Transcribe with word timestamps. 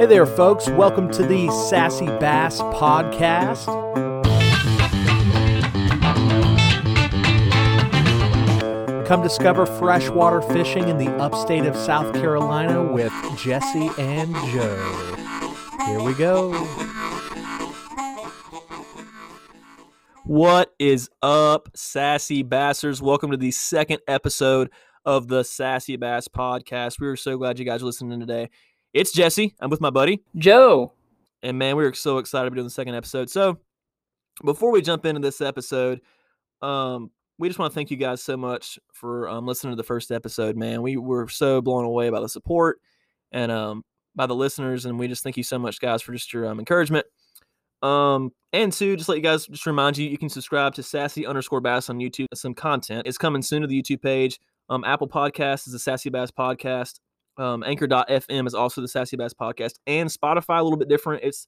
Hey 0.00 0.06
there, 0.06 0.24
folks. 0.24 0.66
Welcome 0.66 1.10
to 1.10 1.22
the 1.22 1.50
Sassy 1.68 2.06
Bass 2.06 2.62
Podcast. 2.62 3.66
Come 9.06 9.22
discover 9.22 9.66
freshwater 9.66 10.40
fishing 10.40 10.88
in 10.88 10.96
the 10.96 11.10
upstate 11.18 11.66
of 11.66 11.76
South 11.76 12.14
Carolina 12.14 12.90
with 12.90 13.12
Jesse 13.36 13.90
and 13.98 14.34
Joe. 14.54 15.14
Here 15.84 16.02
we 16.02 16.14
go. 16.14 16.54
What 20.24 20.72
is 20.78 21.10
up, 21.20 21.68
Sassy 21.76 22.42
Bassers? 22.42 23.02
Welcome 23.02 23.32
to 23.32 23.36
the 23.36 23.50
second 23.50 24.00
episode 24.08 24.70
of 25.04 25.28
the 25.28 25.44
Sassy 25.44 25.96
Bass 25.96 26.26
Podcast. 26.26 27.00
We 27.00 27.06
are 27.08 27.16
so 27.16 27.36
glad 27.36 27.58
you 27.58 27.66
guys 27.66 27.82
are 27.82 27.86
listening 27.86 28.20
today. 28.20 28.48
It's 28.92 29.12
Jesse. 29.12 29.54
I'm 29.60 29.70
with 29.70 29.80
my 29.80 29.90
buddy. 29.90 30.20
Joe. 30.36 30.92
And 31.44 31.56
man, 31.58 31.76
we 31.76 31.84
are 31.84 31.94
so 31.94 32.18
excited 32.18 32.46
to 32.46 32.50
be 32.50 32.56
doing 32.56 32.66
the 32.66 32.70
second 32.70 32.96
episode. 32.96 33.30
So 33.30 33.58
before 34.44 34.72
we 34.72 34.82
jump 34.82 35.06
into 35.06 35.20
this 35.20 35.40
episode, 35.40 36.00
um, 36.60 37.12
we 37.38 37.48
just 37.48 37.60
want 37.60 37.72
to 37.72 37.74
thank 37.74 37.92
you 37.92 37.96
guys 37.96 38.20
so 38.20 38.36
much 38.36 38.80
for 38.92 39.28
um, 39.28 39.46
listening 39.46 39.72
to 39.72 39.76
the 39.76 39.84
first 39.84 40.10
episode, 40.10 40.56
man. 40.56 40.82
We 40.82 40.96
were 40.96 41.28
so 41.28 41.60
blown 41.60 41.84
away 41.84 42.10
by 42.10 42.20
the 42.20 42.28
support 42.28 42.80
and 43.30 43.52
um, 43.52 43.84
by 44.16 44.26
the 44.26 44.34
listeners, 44.34 44.84
and 44.86 44.98
we 44.98 45.06
just 45.06 45.22
thank 45.22 45.36
you 45.36 45.44
so 45.44 45.58
much, 45.58 45.80
guys, 45.80 46.02
for 46.02 46.12
just 46.12 46.32
your 46.32 46.46
um, 46.46 46.58
encouragement. 46.58 47.06
Um, 47.82 48.32
and 48.52 48.72
two, 48.72 48.96
just 48.96 49.08
let 49.08 49.18
you 49.18 49.22
guys 49.22 49.46
just 49.46 49.66
remind 49.66 49.98
you, 49.98 50.08
you 50.08 50.18
can 50.18 50.28
subscribe 50.28 50.74
to 50.74 50.82
Sassy 50.82 51.26
underscore 51.26 51.60
Bass 51.60 51.88
on 51.88 51.98
YouTube. 51.98 52.26
Some 52.34 52.54
content 52.54 53.06
is 53.06 53.16
coming 53.16 53.40
soon 53.40 53.62
to 53.62 53.68
the 53.68 53.80
YouTube 53.80 54.02
page. 54.02 54.40
Um, 54.68 54.82
Apple 54.84 55.08
Podcast 55.08 55.68
is 55.68 55.72
the 55.72 55.78
Sassy 55.78 56.10
Bass 56.10 56.32
Podcast. 56.32 56.98
Um, 57.40 57.64
Anchor.fm 57.64 58.46
is 58.46 58.54
also 58.54 58.80
the 58.82 58.88
Sassy 58.88 59.16
Bass 59.16 59.32
Podcast, 59.32 59.74
and 59.86 60.10
Spotify 60.10 60.60
a 60.60 60.62
little 60.62 60.78
bit 60.78 60.88
different. 60.88 61.24
It's 61.24 61.46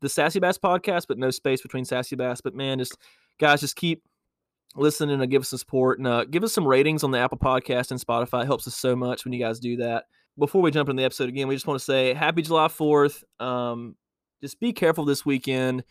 the 0.00 0.08
Sassy 0.08 0.38
Bass 0.38 0.56
Podcast, 0.56 1.06
but 1.08 1.18
no 1.18 1.30
space 1.30 1.60
between 1.60 1.84
Sassy 1.84 2.14
Bass. 2.14 2.40
But 2.40 2.54
man, 2.54 2.78
just 2.78 2.96
guys, 3.40 3.60
just 3.60 3.74
keep 3.76 4.02
listening 4.76 5.20
and 5.20 5.30
give 5.30 5.42
us 5.42 5.48
some 5.48 5.58
support 5.58 5.98
and 5.98 6.06
uh, 6.06 6.24
give 6.24 6.44
us 6.44 6.52
some 6.52 6.66
ratings 6.66 7.02
on 7.02 7.10
the 7.10 7.18
Apple 7.18 7.38
Podcast 7.38 7.90
and 7.90 8.00
Spotify. 8.00 8.42
It 8.42 8.46
helps 8.46 8.68
us 8.68 8.76
so 8.76 8.94
much 8.94 9.24
when 9.24 9.32
you 9.32 9.40
guys 9.40 9.58
do 9.58 9.76
that. 9.78 10.04
Before 10.38 10.62
we 10.62 10.70
jump 10.70 10.88
into 10.88 11.00
the 11.00 11.04
episode 11.04 11.28
again, 11.28 11.48
we 11.48 11.56
just 11.56 11.66
want 11.66 11.78
to 11.78 11.84
say 11.84 12.14
Happy 12.14 12.42
July 12.42 12.68
Fourth. 12.68 13.22
Um, 13.40 13.96
just 14.42 14.60
be 14.60 14.72
careful 14.72 15.04
this 15.04 15.26
weekend. 15.26 15.84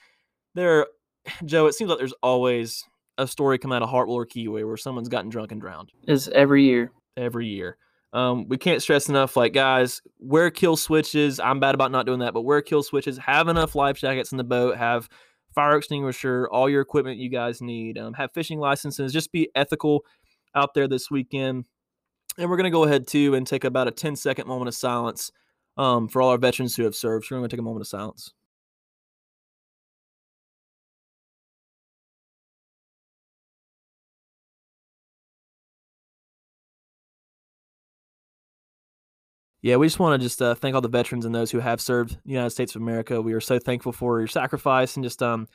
There, 0.55 0.87
Joe. 1.45 1.67
It 1.67 1.73
seems 1.73 1.89
like 1.89 1.99
there's 1.99 2.13
always 2.23 2.85
a 3.17 3.27
story 3.27 3.57
come 3.57 3.71
out 3.71 3.83
of 3.83 3.89
Hartwell 3.89 4.15
or 4.15 4.25
Keowee 4.25 4.65
where 4.65 4.77
someone's 4.77 5.09
gotten 5.09 5.29
drunk 5.29 5.51
and 5.51 5.59
drowned 5.59 5.91
Is 6.07 6.29
every 6.29 6.63
year. 6.63 6.91
every 7.17 7.47
year. 7.47 7.77
Um, 8.13 8.47
we 8.49 8.57
can't 8.57 8.81
stress 8.81 9.07
enough, 9.07 9.37
like 9.37 9.53
guys, 9.53 10.01
wear 10.19 10.51
kill 10.51 10.75
switches. 10.75 11.39
I'm 11.39 11.59
bad 11.59 11.75
about 11.75 11.91
not 11.91 12.05
doing 12.05 12.19
that, 12.19 12.33
but 12.33 12.41
wear 12.41 12.61
kill 12.61 12.83
switches. 12.83 13.17
Have 13.17 13.47
enough 13.47 13.73
life 13.73 13.97
jackets 13.97 14.31
in 14.31 14.37
the 14.37 14.43
boat. 14.43 14.77
Have 14.77 15.07
fire 15.55 15.77
extinguisher, 15.77 16.47
all 16.51 16.69
your 16.69 16.81
equipment 16.81 17.19
you 17.19 17.29
guys 17.29 17.61
need. 17.61 17.97
Um, 17.97 18.13
have 18.13 18.31
fishing 18.33 18.59
licenses. 18.59 19.13
Just 19.13 19.31
be 19.31 19.49
ethical 19.55 20.03
out 20.55 20.73
there 20.73 20.87
this 20.87 21.09
weekend. 21.09 21.65
And 22.37 22.49
we're 22.49 22.57
gonna 22.57 22.69
go 22.69 22.83
ahead 22.83 23.07
too 23.07 23.35
and 23.35 23.47
take 23.47 23.63
about 23.63 23.87
a 23.87 23.91
10 23.91 24.15
second 24.15 24.47
moment 24.47 24.67
of 24.67 24.75
silence 24.75 25.31
um, 25.77 26.07
for 26.07 26.21
all 26.21 26.29
our 26.29 26.37
veterans 26.37 26.75
who 26.75 26.83
have 26.83 26.95
served. 26.95 27.25
So 27.25 27.35
we're 27.35 27.39
gonna 27.39 27.49
take 27.49 27.59
a 27.59 27.63
moment 27.63 27.81
of 27.81 27.87
silence. 27.87 28.33
Yeah, 39.61 39.75
we 39.75 39.85
just 39.85 39.99
want 39.99 40.19
to 40.19 40.25
just 40.25 40.41
uh, 40.41 40.55
thank 40.55 40.73
all 40.73 40.81
the 40.81 40.89
veterans 40.89 41.25
and 41.25 41.35
those 41.35 41.51
who 41.51 41.59
have 41.59 41.79
served 41.79 42.17
the 42.25 42.31
United 42.31 42.49
States 42.49 42.75
of 42.75 42.81
America. 42.81 43.21
We 43.21 43.33
are 43.33 43.41
so 43.41 43.59
thankful 43.59 43.91
for 43.91 44.19
your 44.19 44.27
sacrifice 44.27 44.95
and 44.95 45.03
just 45.03 45.21
um, 45.21 45.47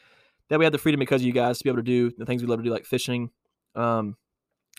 that 0.48 0.58
we 0.58 0.64
have 0.64 0.72
the 0.72 0.78
freedom 0.78 1.00
because 1.00 1.22
of 1.22 1.26
you 1.26 1.32
guys 1.32 1.58
to 1.58 1.64
be 1.64 1.70
able 1.70 1.78
to 1.78 1.82
do 1.82 2.12
the 2.16 2.24
things 2.24 2.40
we 2.40 2.48
love 2.48 2.60
to 2.60 2.64
do, 2.64 2.70
like 2.70 2.86
fishing. 2.86 3.30
Um, 3.74 4.16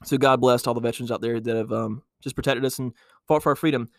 so 0.05 0.17
God 0.17 0.39
bless 0.39 0.65
all 0.65 0.73
the 0.73 0.79
veterans 0.79 1.11
out 1.11 1.21
there 1.21 1.39
that 1.39 1.55
have 1.55 1.73
um, 1.73 2.03
just 2.21 2.35
protected 2.35 2.63
us 2.63 2.79
and 2.79 2.93
fought 3.27 3.43
for 3.43 3.49
our 3.49 3.55
freedom. 3.55 3.89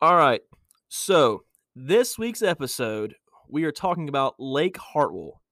All 0.00 0.16
right, 0.16 0.40
so 0.88 1.42
this 1.74 2.16
week's 2.16 2.42
episode, 2.42 3.16
we 3.48 3.64
are 3.64 3.72
talking 3.72 4.08
about 4.08 4.36
Lake 4.38 4.76
Hartwell, 4.76 5.42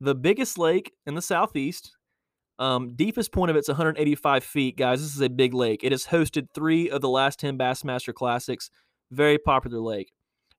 the 0.00 0.14
biggest 0.14 0.58
lake 0.58 0.92
in 1.06 1.14
the 1.14 1.22
southeast. 1.22 1.96
Um, 2.62 2.94
deepest 2.94 3.32
point 3.32 3.50
of 3.50 3.56
it's 3.56 3.66
185 3.66 4.44
feet, 4.44 4.76
guys. 4.76 5.02
This 5.02 5.16
is 5.16 5.20
a 5.20 5.28
big 5.28 5.52
lake. 5.52 5.82
It 5.82 5.90
has 5.90 6.06
hosted 6.06 6.46
three 6.54 6.88
of 6.88 7.00
the 7.00 7.08
last 7.08 7.40
10 7.40 7.58
Bassmaster 7.58 8.14
Classics. 8.14 8.70
Very 9.10 9.36
popular 9.36 9.80
lake. 9.80 10.12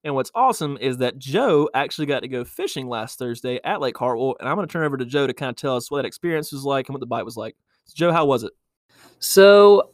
And 0.03 0.13
what's 0.13 0.30
awesome 0.36 0.78
is 0.81 0.97
that 0.97 1.18
Joe 1.18 1.69
actually 1.74 2.08
got 2.08 2.19
to 2.19 2.28
go 2.28 2.44
fishing 2.44 2.90
last 2.90 3.18
Thursday 3.18 3.58
at 3.63 3.80
Lake 3.80 3.97
Hartwell. 3.97 4.36
And 4.42 4.50
I'm 4.50 4.56
going 4.56 4.68
to 4.68 4.72
turn 4.72 4.84
over 4.84 4.97
to 4.97 5.06
Joe 5.06 5.28
to 5.28 5.34
kind 5.34 5.50
of 5.50 5.56
tell 5.56 5.78
us 5.78 5.90
what 5.90 6.00
that 6.00 6.06
experience 6.06 6.52
was 6.52 6.66
like 6.66 6.90
and 6.90 6.94
what 6.94 7.00
the 7.00 7.06
bite 7.06 7.24
was 7.24 7.38
like. 7.38 7.56
So 7.86 7.94
Joe, 7.96 8.12
how 8.12 8.25
was 8.25 8.44
it? 8.44 8.52
So 9.19 9.92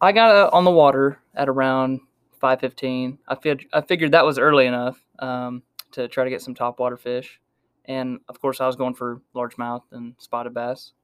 I 0.00 0.12
got 0.12 0.34
out 0.34 0.54
on 0.54 0.64
the 0.64 0.70
water 0.70 1.18
at 1.34 1.50
around 1.50 2.00
5:15. 2.42 3.18
I 3.28 3.36
I 3.74 3.82
figured 3.82 4.12
that 4.12 4.24
was 4.24 4.38
early 4.38 4.64
enough 4.64 5.04
um, 5.18 5.62
to 5.92 6.08
try 6.08 6.24
to 6.24 6.30
get 6.30 6.40
some 6.40 6.54
topwater 6.54 6.98
fish, 6.98 7.38
and 7.84 8.20
of 8.30 8.40
course 8.40 8.62
I 8.62 8.66
was 8.66 8.76
going 8.76 8.94
for 8.94 9.20
largemouth 9.34 9.82
and 9.92 10.14
spotted 10.16 10.54
bass. 10.54 10.94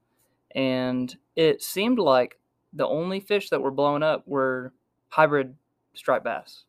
And 0.54 1.14
it 1.34 1.62
seemed 1.62 1.98
like 1.98 2.38
the 2.72 2.86
only 2.86 3.20
fish 3.20 3.50
that 3.50 3.60
were 3.60 3.70
blowing 3.70 4.02
up 4.02 4.26
were 4.26 4.72
hybrid 5.08 5.54
striped 5.94 6.24
bass, 6.24 6.64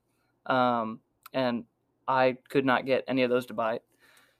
um, 0.45 0.99
and 1.33 1.65
I 2.07 2.37
could 2.49 2.65
not 2.65 2.85
get 2.85 3.03
any 3.07 3.23
of 3.23 3.29
those 3.29 3.45
to 3.47 3.53
bite. 3.53 3.81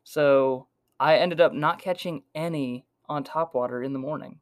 So 0.04 0.68
I 1.00 1.18
ended 1.18 1.42
up 1.42 1.54
not 1.54 1.80
catching 1.82 2.24
any 2.34 2.86
on 3.10 3.24
top 3.24 3.54
water 3.54 3.84
in 3.84 3.94
the 3.94 4.00
morning 4.00 4.40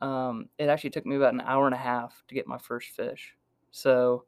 um, 0.00 0.48
it 0.58 0.68
actually 0.68 0.90
took 0.90 1.06
me 1.06 1.16
about 1.16 1.34
an 1.34 1.40
hour 1.42 1.66
and 1.66 1.74
a 1.74 1.78
half 1.78 2.22
to 2.28 2.34
get 2.34 2.46
my 2.46 2.58
first 2.58 2.90
fish. 2.90 3.34
So 3.70 4.24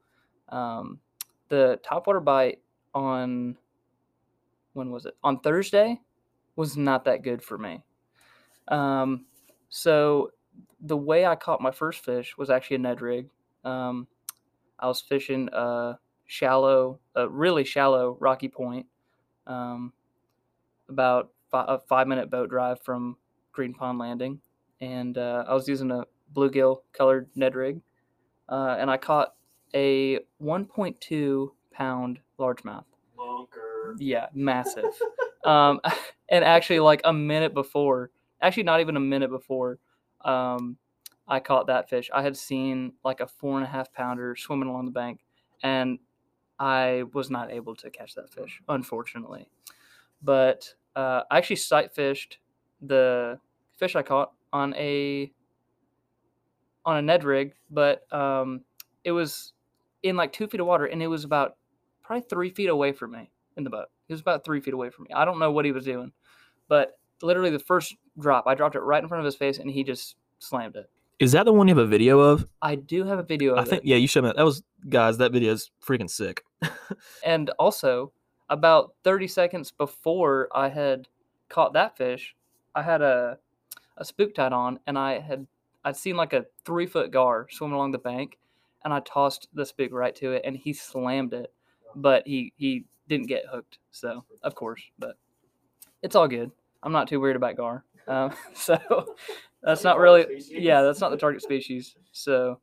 um, 0.48 1.00
the 1.48 1.80
topwater 1.84 2.22
bite 2.22 2.60
on 2.94 3.56
when 4.72 4.90
was 4.90 5.06
it 5.06 5.14
on 5.22 5.40
Thursday 5.40 6.00
was 6.56 6.76
not 6.76 7.04
that 7.04 7.22
good 7.22 7.42
for 7.42 7.58
me. 7.58 7.84
Um, 8.68 9.26
so 9.68 10.30
the 10.80 10.96
way 10.96 11.26
I 11.26 11.36
caught 11.36 11.60
my 11.60 11.70
first 11.70 12.04
fish 12.04 12.36
was 12.36 12.50
actually 12.50 12.76
a 12.76 12.80
Ned 12.80 13.00
rig. 13.00 13.28
Um, 13.64 14.06
I 14.78 14.86
was 14.86 15.00
fishing 15.00 15.48
a 15.52 15.98
shallow, 16.26 17.00
a 17.14 17.28
really 17.28 17.64
shallow 17.64 18.16
Rocky 18.20 18.48
Point, 18.48 18.86
um, 19.46 19.92
about 20.88 21.30
fi- 21.50 21.66
a 21.68 21.78
five 21.78 22.06
minute 22.06 22.30
boat 22.30 22.50
drive 22.50 22.80
from 22.82 23.16
Green 23.52 23.74
Pond 23.74 23.98
Landing 23.98 24.40
and 24.80 25.18
uh, 25.18 25.44
I 25.46 25.54
was 25.54 25.68
using 25.68 25.90
a 25.90 26.04
bluegill 26.34 26.82
colored 26.92 27.28
Ned 27.34 27.54
rig, 27.54 27.80
uh, 28.48 28.76
and 28.78 28.90
I 28.90 28.96
caught 28.96 29.34
a 29.74 30.20
1.2 30.42 31.50
pound 31.72 32.20
largemouth. 32.38 32.84
Bunker. 33.16 33.96
Yeah, 33.98 34.26
massive. 34.34 34.84
um, 35.44 35.80
and 36.28 36.44
actually, 36.44 36.80
like 36.80 37.00
a 37.04 37.12
minute 37.12 37.54
before, 37.54 38.10
actually 38.40 38.62
not 38.64 38.80
even 38.80 38.96
a 38.96 39.00
minute 39.00 39.30
before, 39.30 39.78
um, 40.24 40.76
I 41.26 41.40
caught 41.40 41.66
that 41.66 41.90
fish. 41.90 42.10
I 42.12 42.22
had 42.22 42.36
seen 42.36 42.94
like 43.04 43.20
a 43.20 43.26
four 43.26 43.56
and 43.56 43.64
a 43.64 43.68
half 43.68 43.92
pounder 43.92 44.34
swimming 44.36 44.68
along 44.68 44.86
the 44.86 44.90
bank, 44.90 45.20
and 45.62 45.98
I 46.58 47.04
was 47.12 47.30
not 47.30 47.52
able 47.52 47.74
to 47.76 47.90
catch 47.90 48.14
that 48.14 48.32
fish, 48.32 48.60
unfortunately. 48.68 49.48
But 50.22 50.74
uh, 50.96 51.22
I 51.30 51.38
actually 51.38 51.56
sight 51.56 51.94
fished 51.94 52.38
the 52.80 53.38
fish 53.76 53.94
I 53.94 54.02
caught 54.02 54.32
on 54.52 54.74
a 54.74 55.32
on 56.84 56.96
a 56.96 57.02
Ned 57.02 57.24
rig, 57.24 57.54
but 57.70 58.10
um, 58.12 58.62
it 59.04 59.12
was 59.12 59.52
in 60.02 60.16
like 60.16 60.32
two 60.32 60.46
feet 60.46 60.60
of 60.60 60.66
water, 60.66 60.86
and 60.86 61.02
it 61.02 61.08
was 61.08 61.24
about 61.24 61.56
probably 62.02 62.24
three 62.28 62.50
feet 62.50 62.70
away 62.70 62.92
from 62.92 63.12
me 63.12 63.30
in 63.56 63.64
the 63.64 63.70
boat. 63.70 63.88
He 64.06 64.14
was 64.14 64.20
about 64.20 64.44
three 64.44 64.60
feet 64.60 64.74
away 64.74 64.88
from 64.90 65.04
me. 65.04 65.10
I 65.14 65.24
don't 65.26 65.38
know 65.38 65.52
what 65.52 65.66
he 65.66 65.72
was 65.72 65.84
doing, 65.84 66.12
but 66.68 66.97
literally 67.22 67.50
the 67.50 67.58
first 67.58 67.96
drop, 68.18 68.46
I 68.46 68.54
dropped 68.54 68.74
it 68.74 68.80
right 68.80 69.02
in 69.02 69.08
front 69.08 69.20
of 69.20 69.24
his 69.24 69.36
face, 69.36 69.58
and 69.58 69.70
he 69.70 69.84
just 69.84 70.16
slammed 70.38 70.76
it. 70.76 70.90
Is 71.18 71.32
that 71.32 71.44
the 71.44 71.52
one 71.52 71.66
you 71.66 71.74
have 71.74 71.84
a 71.84 71.88
video 71.88 72.20
of? 72.20 72.46
I 72.62 72.76
do 72.76 73.04
have 73.04 73.18
a 73.18 73.24
video 73.24 73.54
of 73.54 73.58
I 73.58 73.64
think, 73.64 73.82
it, 73.82 73.88
yeah, 73.88 73.96
you 73.96 74.06
showed 74.06 74.22
me 74.22 74.28
that. 74.28 74.36
That 74.36 74.44
was, 74.44 74.62
guys, 74.88 75.18
that 75.18 75.32
video 75.32 75.52
is 75.52 75.70
freaking 75.84 76.08
sick. 76.08 76.44
and 77.24 77.50
also 77.58 78.12
about 78.48 78.94
30 79.02 79.26
seconds 79.26 79.72
before 79.72 80.48
I 80.54 80.68
had 80.68 81.08
caught 81.48 81.72
that 81.72 81.96
fish, 81.96 82.36
I 82.74 82.82
had 82.82 83.02
a 83.02 83.38
a 83.96 84.04
spook 84.04 84.34
tied 84.34 84.52
on, 84.52 84.78
and 84.86 84.96
I 84.96 85.18
had 85.18 85.46
I'd 85.84 85.96
seen 85.96 86.16
like 86.16 86.32
a 86.32 86.46
three 86.64 86.86
foot 86.86 87.10
gar 87.10 87.48
swimming 87.50 87.74
along 87.74 87.92
the 87.92 87.98
bank, 87.98 88.38
and 88.84 88.92
I 88.92 89.00
tossed 89.00 89.48
the 89.52 89.66
spook 89.66 89.92
right 89.92 90.14
to 90.16 90.32
it, 90.32 90.42
and 90.44 90.56
he 90.56 90.72
slammed 90.72 91.34
it, 91.34 91.52
but 91.94 92.26
he 92.26 92.52
he 92.56 92.84
didn't 93.08 93.26
get 93.26 93.46
hooked. 93.50 93.78
So 93.90 94.24
of 94.42 94.54
course, 94.54 94.82
but 94.98 95.16
it's 96.02 96.14
all 96.14 96.28
good. 96.28 96.52
I'm 96.82 96.92
not 96.92 97.08
too 97.08 97.20
worried 97.20 97.36
about 97.36 97.56
gar. 97.56 97.84
Um, 98.08 98.32
so 98.54 98.78
that's 99.62 99.84
not 99.84 99.98
really 99.98 100.42
yeah, 100.48 100.80
that's 100.80 101.02
not 101.02 101.10
the 101.10 101.18
target 101.18 101.42
species. 101.42 101.94
So, 102.12 102.58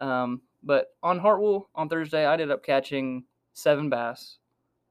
um, 0.00 0.40
but 0.64 0.88
on 1.04 1.20
Hartwell 1.20 1.68
on 1.72 1.88
Thursday, 1.88 2.26
I 2.26 2.32
ended 2.32 2.50
up 2.50 2.64
catching 2.64 3.22
seven 3.52 3.90
bass. 3.90 4.38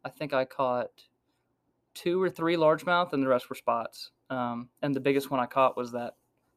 I 0.05 0.09
think 0.09 0.33
I 0.33 0.45
caught 0.45 0.91
two 1.93 2.23
or 2.23 2.29
three 2.29 2.55
largemouth, 2.55 3.11
and 3.11 3.21
the 3.21 3.27
rest 3.27 3.49
were 3.49 3.55
spots. 3.57 4.11
Um, 4.29 4.69
and 4.81 4.95
the 4.95 5.01
biggest 5.01 5.29
one 5.29 5.41
I 5.41 5.45
caught 5.45 5.75
was 5.75 5.91
that 5.91 6.13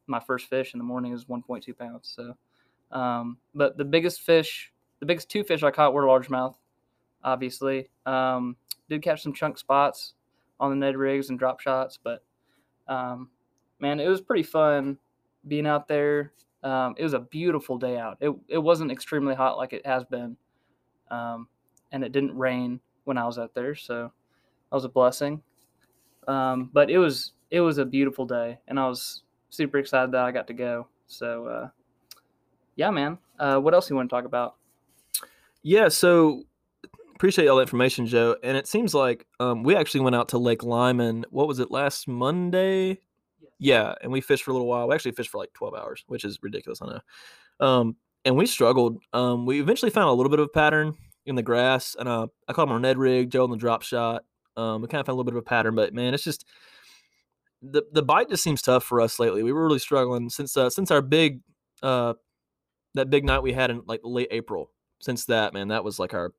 my 0.07 0.21
first 0.21 0.47
fish 0.47 0.75
in 0.75 0.79
the 0.79 0.85
morning 0.85 1.13
is 1.13 1.25
1.2 1.25 1.77
pounds. 1.77 2.15
So, 2.15 2.37
um, 2.97 3.39
but 3.53 3.79
the 3.79 3.85
biggest 3.85 4.21
fish, 4.21 4.73
the 5.01 5.07
biggest 5.07 5.29
two 5.29 5.43
fish 5.43 5.63
I 5.63 5.73
caught 5.73 5.95
were 5.95 6.05
largemouth, 6.05 6.55
obviously. 7.25 7.89
Um, 8.07 8.57
did 8.89 9.03
catch 9.03 9.23
some 9.23 9.33
chunk 9.33 9.59
spots 9.59 10.15
on 10.61 10.71
the 10.71 10.77
Ned 10.77 10.97
rigs 10.97 11.31
and 11.31 11.39
drop 11.39 11.59
shots, 11.61 11.99
but 12.03 12.23
um, 12.87 13.31
man, 13.81 13.99
it 13.99 14.09
was 14.09 14.21
pretty 14.21 14.43
fun 14.43 14.99
being 15.49 15.67
out 15.67 15.89
there. 15.89 16.33
Um, 16.63 16.95
it 16.99 17.03
was 17.03 17.15
a 17.15 17.21
beautiful 17.21 17.79
day 17.79 17.97
out. 17.97 18.19
It 18.21 18.33
it 18.49 18.59
wasn't 18.59 18.93
extremely 18.93 19.35
hot 19.35 19.57
like 19.57 19.73
it 19.73 19.87
has 19.87 20.05
been, 20.05 20.37
um, 21.11 21.49
and 21.91 22.05
it 22.05 22.13
didn't 22.13 22.37
rain 22.37 22.81
when 23.05 23.17
I 23.17 23.25
was 23.25 23.39
out 23.39 23.55
there, 23.55 23.75
so 23.75 24.13
that 24.71 24.77
was 24.77 24.85
a 24.85 24.91
blessing. 24.91 25.43
Um, 26.29 26.71
but 26.73 26.91
it 26.91 26.99
was 26.99 27.33
it 27.51 27.61
was 27.61 27.79
a 27.79 27.85
beautiful 27.85 28.27
day, 28.27 28.59
and 28.69 28.79
I 28.79 28.87
was 28.87 29.23
super 29.49 29.79
excited 29.79 30.13
that 30.13 30.25
I 30.25 30.31
got 30.31 30.47
to 30.49 30.55
go. 30.55 30.87
So, 31.07 31.47
uh, 31.47 31.69
yeah, 32.77 32.91
man. 32.91 33.19
Uh, 33.39 33.59
what 33.59 33.75
else 33.75 33.89
you 33.89 33.97
want 33.97 34.11
to 34.11 34.15
talk 34.15 34.27
about? 34.27 34.57
Yeah, 35.63 35.89
so 35.89 36.45
appreciate 37.21 37.49
all 37.49 37.57
the 37.57 37.63
information, 37.63 38.07
Joe. 38.07 38.35
And 38.43 38.57
it 38.57 38.67
seems 38.67 38.95
like 38.95 39.27
um, 39.41 39.63
we 39.63 39.77
actually 39.77 40.01
went 40.01 40.17
out 40.17 40.31
to 40.31 40.39
Lake 40.39 40.63
Lyman. 40.63 41.27
What 41.29 41.49
was 41.49 41.59
it 41.59 41.71
last 41.71 42.09
Monday? 42.09 42.99
Yeah, 43.59 43.93
and 44.01 44.11
we 44.11 44.23
fished 44.23 44.43
for 44.43 44.53
a 44.53 44.55
little 44.55 44.67
while. 44.67 44.89
We 44.89 44.95
actually 44.95 45.13
fished 45.13 45.29
for 45.29 45.37
like 45.37 45.53
12 45.53 45.75
hours, 45.75 46.03
which 46.07 46.25
is 46.25 46.39
ridiculous, 46.43 46.81
I 46.81 46.87
know. 46.87 47.67
Um, 47.67 47.97
and 48.25 48.39
we 48.39 48.47
struggled. 48.47 49.03
Um, 49.13 49.45
we 49.45 49.61
eventually 49.61 49.91
found 49.91 50.09
a 50.09 50.13
little 50.13 50.31
bit 50.31 50.39
of 50.39 50.47
a 50.47 50.49
pattern 50.49 50.95
in 51.27 51.35
the 51.35 51.43
grass, 51.43 51.95
and 51.99 52.09
uh, 52.09 52.29
I 52.49 52.55
caught 52.55 52.69
him 52.69 52.73
on 52.73 52.81
Ned 52.81 52.97
rig, 52.97 53.29
Joe 53.29 53.45
on 53.45 53.51
the 53.51 53.59
drop 53.59 53.83
shot. 53.83 54.23
Um, 54.57 54.81
we 54.81 54.89
kind 54.89 55.01
of 55.01 55.07
found 55.07 55.13
a 55.13 55.17
little 55.19 55.31
bit 55.31 55.35
of 55.35 55.41
a 55.41 55.43
pattern, 55.43 55.75
but 55.75 55.93
man, 55.93 56.15
it's 56.15 56.25
just 56.25 56.47
the 57.61 57.83
the 57.93 58.03
bite 58.03 58.31
just 58.31 58.43
seems 58.43 58.63
tough 58.63 58.83
for 58.83 58.99
us 58.99 59.19
lately. 59.19 59.43
We 59.43 59.53
were 59.53 59.67
really 59.67 59.79
struggling 59.79 60.31
since 60.31 60.57
uh, 60.57 60.71
since 60.71 60.91
our 60.91 61.03
big 61.03 61.41
uh, 61.83 62.15
that 62.95 63.11
big 63.11 63.27
night 63.27 63.43
we 63.43 63.53
had 63.53 63.71
in 63.71 63.83
like 63.85 64.01
late 64.05 64.29
April. 64.31 64.71
Since 65.03 65.27
that, 65.27 65.53
man, 65.53 65.69
that 65.69 65.85
was 65.85 65.99
like 65.99 66.15
our 66.15 66.33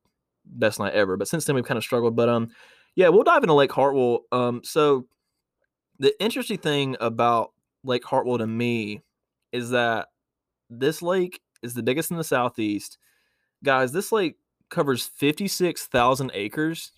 best 0.44 0.78
night 0.78 0.94
ever. 0.94 1.16
But 1.16 1.28
since 1.28 1.44
then, 1.44 1.56
we've 1.56 1.64
kind 1.64 1.78
of 1.78 1.84
struggled. 1.84 2.16
But 2.16 2.28
um, 2.28 2.48
yeah, 2.94 3.08
we'll 3.08 3.22
dive 3.22 3.42
into 3.42 3.54
Lake 3.54 3.72
Hartwell. 3.72 4.20
Um, 4.32 4.62
so 4.64 5.06
the 5.98 6.20
interesting 6.22 6.58
thing 6.58 6.96
about 7.00 7.52
Lake 7.84 8.04
Hartwell 8.04 8.38
to 8.38 8.46
me 8.46 9.02
is 9.52 9.70
that 9.70 10.08
this 10.70 11.02
lake 11.02 11.40
is 11.62 11.74
the 11.74 11.82
biggest 11.82 12.10
in 12.10 12.16
the 12.16 12.24
southeast. 12.24 12.98
Guys, 13.64 13.92
this 13.92 14.10
lake 14.10 14.36
covers 14.70 15.06
56,000 15.06 16.30
acres 16.34 16.92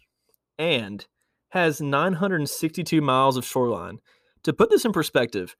and 0.58 1.06
has 1.50 1.80
962 1.80 3.00
miles 3.00 3.36
of 3.36 3.44
shoreline. 3.44 3.98
To 4.44 4.52
put 4.52 4.70
this 4.70 4.84
in 4.84 4.92
perspective, 4.92 5.56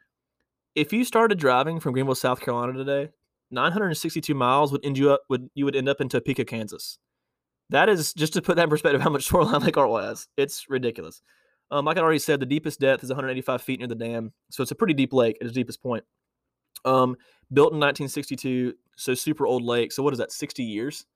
if 0.75 0.93
you 0.93 1.05
started 1.05 1.39
driving 1.39 1.81
from 1.81 1.93
Greenville, 1.93 2.15
South 2.15 2.41
Carolina 2.41 2.73
today, 2.73 3.11
962 3.51 4.35
miles 4.35 4.73
would 4.73 4.85
end 4.85 4.99
you 4.99 5.11
up 5.13 5.23
would 5.29 5.49
you 5.55 5.65
would 5.65 5.77
end 5.77 5.89
up 5.89 6.01
in 6.01 6.09
Topeka, 6.09 6.45
Kansas. 6.45 6.99
That 7.71 7.89
is 7.89 8.13
just 8.13 8.35
to 8.35 8.43
put 8.43 8.57
that 8.57 8.65
in 8.65 8.71
perspective 8.71 9.01
how 9.01 9.11
much 9.11 9.25
shoreline 9.29 9.63
Lake 9.63 9.75
Hartwell 9.75 10.05
has. 10.05 10.29
It's 10.37 10.69
ridiculous. 10.69 11.23
Um, 11.71 11.85
like 11.85 11.97
I 11.97 12.01
already 12.01 12.19
said, 12.19 12.41
the 12.41 12.47
deepest 12.47 12.81
depth 12.81 13.03
is 13.03 13.11
185 13.11 13.63
feet 13.63 13.81
near 13.81 13.89
the 13.89 13.95
dam, 13.95 14.33
so 14.51 14.63
it's 14.63 14.71
a 14.71 14.77
pretty 14.77 14.95
deep 14.95 15.13
lake 15.13 15.39
at 15.41 15.47
its 15.47 15.55
deepest 15.55 15.83
point. 15.83 16.05
Um, 16.85 17.17
built 17.53 17.73
in 17.73 17.81
1962, 17.81 18.75
so 18.97 19.15
super 19.15 19.47
old 19.47 19.63
lake. 19.63 19.93
So 19.93 20.03
what 20.03 20.13
is 20.13 20.19
that? 20.19 20.33
60 20.33 20.63
years? 20.63 21.07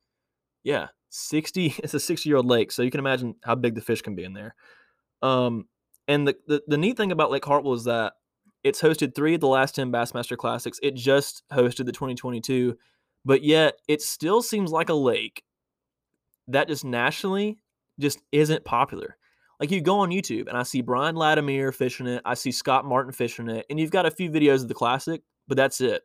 Yeah, 0.64 0.88
60. 1.10 1.74
It's 1.84 1.94
a 1.94 2.00
60 2.00 2.28
year 2.28 2.38
old 2.38 2.46
lake, 2.46 2.72
so 2.72 2.82
you 2.82 2.90
can 2.90 3.00
imagine 3.00 3.34
how 3.44 3.54
big 3.54 3.74
the 3.74 3.80
fish 3.80 4.02
can 4.02 4.14
be 4.14 4.24
in 4.24 4.32
there. 4.32 4.54
Um, 5.22 5.66
and 6.06 6.26
the, 6.26 6.36
the 6.46 6.62
the 6.66 6.78
neat 6.78 6.96
thing 6.96 7.12
about 7.12 7.30
Lake 7.30 7.44
Hartwell 7.44 7.74
is 7.74 7.84
that 7.84 8.14
it's 8.64 8.80
hosted 8.80 9.14
three 9.14 9.34
of 9.34 9.40
the 9.40 9.48
last 9.48 9.74
10 9.74 9.92
Bassmaster 9.92 10.36
Classics. 10.36 10.80
It 10.82 10.94
just 10.94 11.42
hosted 11.52 11.86
the 11.86 11.92
2022, 11.92 12.76
but 13.24 13.42
yet 13.42 13.74
it 13.86 14.02
still 14.02 14.42
seems 14.42 14.72
like 14.72 14.88
a 14.88 14.94
lake 14.94 15.42
that 16.48 16.68
just 16.68 16.84
nationally 16.84 17.58
just 18.00 18.20
isn't 18.32 18.64
popular. 18.64 19.16
Like 19.60 19.70
you 19.70 19.80
go 19.80 20.00
on 20.00 20.10
YouTube 20.10 20.48
and 20.48 20.56
I 20.56 20.62
see 20.62 20.82
Brian 20.82 21.16
Latimer 21.16 21.72
fishing 21.72 22.06
it, 22.06 22.22
I 22.24 22.34
see 22.34 22.52
Scott 22.52 22.84
Martin 22.84 23.12
fishing 23.12 23.48
it, 23.48 23.66
and 23.68 23.78
you've 23.78 23.90
got 23.90 24.06
a 24.06 24.10
few 24.10 24.30
videos 24.30 24.62
of 24.62 24.68
the 24.68 24.74
classic, 24.74 25.22
but 25.48 25.56
that's 25.56 25.80
it. 25.80 26.02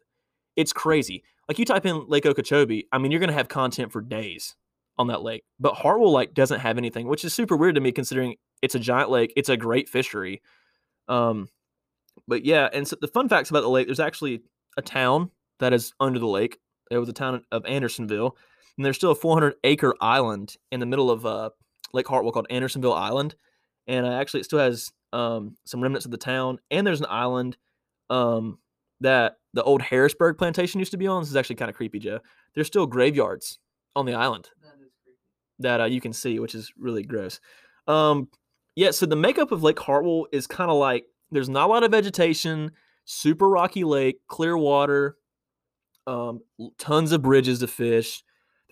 It's 0.55 0.73
crazy. 0.73 1.23
Like 1.47 1.59
you 1.59 1.65
type 1.65 1.85
in 1.85 2.07
Lake 2.07 2.25
Okeechobee, 2.25 2.87
I 2.91 2.97
mean, 2.97 3.11
you're 3.11 3.19
gonna 3.19 3.33
have 3.33 3.47
content 3.47 3.91
for 3.91 4.01
days 4.01 4.55
on 4.97 5.07
that 5.07 5.23
lake. 5.23 5.43
But 5.59 5.75
Hartwell 5.75 6.11
like 6.11 6.33
doesn't 6.33 6.59
have 6.59 6.77
anything, 6.77 7.07
which 7.07 7.25
is 7.25 7.33
super 7.33 7.55
weird 7.55 7.75
to 7.75 7.81
me 7.81 7.91
considering 7.91 8.35
it's 8.61 8.75
a 8.75 8.79
giant 8.79 9.09
lake. 9.09 9.33
It's 9.35 9.49
a 9.49 9.57
great 9.57 9.89
fishery. 9.89 10.41
Um, 11.07 11.47
but 12.27 12.45
yeah, 12.45 12.69
and 12.71 12.87
so 12.87 12.95
the 12.99 13.07
fun 13.07 13.29
facts 13.29 13.49
about 13.49 13.61
the 13.61 13.69
lake, 13.69 13.87
there's 13.87 13.99
actually 13.99 14.41
a 14.77 14.81
town 14.81 15.31
that 15.59 15.73
is 15.73 15.93
under 15.99 16.19
the 16.19 16.27
lake. 16.27 16.59
It 16.91 16.97
was 16.97 17.09
a 17.09 17.13
town 17.13 17.43
of 17.51 17.65
Andersonville, 17.65 18.37
and 18.77 18.85
there's 18.85 18.95
still 18.95 19.11
a 19.11 19.15
400 19.15 19.55
acre 19.63 19.93
island 20.01 20.55
in 20.71 20.79
the 20.79 20.85
middle 20.85 21.11
of 21.11 21.25
uh, 21.25 21.49
Lake 21.93 22.07
Hartwell 22.07 22.31
called 22.31 22.47
Andersonville 22.49 22.93
Island, 22.93 23.35
and 23.87 24.05
uh, 24.05 24.11
actually 24.11 24.41
it 24.41 24.45
still 24.45 24.59
has 24.59 24.91
um, 25.11 25.55
some 25.65 25.81
remnants 25.81 26.05
of 26.05 26.11
the 26.11 26.17
town. 26.17 26.59
And 26.71 26.85
there's 26.85 26.99
an 26.99 27.07
island 27.09 27.57
um, 28.09 28.57
that 29.01 29.37
the 29.53 29.63
old 29.63 29.81
Harrisburg 29.81 30.37
plantation 30.37 30.79
used 30.79 30.91
to 30.91 30.97
be 30.97 31.07
on. 31.07 31.21
This 31.21 31.29
is 31.29 31.35
actually 31.35 31.57
kind 31.57 31.69
of 31.69 31.75
creepy, 31.75 31.99
Joe. 31.99 32.19
There's 32.55 32.67
still 32.67 32.87
graveyards 32.87 33.59
on 33.95 34.05
the 34.05 34.15
island 34.15 34.49
that 35.59 35.81
uh, 35.81 35.85
you 35.85 36.01
can 36.01 36.13
see, 36.13 36.39
which 36.39 36.55
is 36.55 36.71
really 36.77 37.03
gross. 37.03 37.39
Um, 37.87 38.29
yeah, 38.75 38.91
so 38.91 39.05
the 39.05 39.15
makeup 39.15 39.51
of 39.51 39.61
Lake 39.61 39.79
Hartwell 39.79 40.27
is 40.31 40.47
kind 40.47 40.71
of 40.71 40.77
like 40.77 41.05
there's 41.31 41.49
not 41.49 41.69
a 41.69 41.71
lot 41.71 41.83
of 41.83 41.91
vegetation, 41.91 42.71
super 43.05 43.49
rocky 43.49 43.83
lake, 43.83 44.17
clear 44.27 44.57
water, 44.57 45.17
um, 46.07 46.39
tons 46.77 47.11
of 47.11 47.21
bridges 47.21 47.59
to 47.59 47.67
fish. 47.67 48.23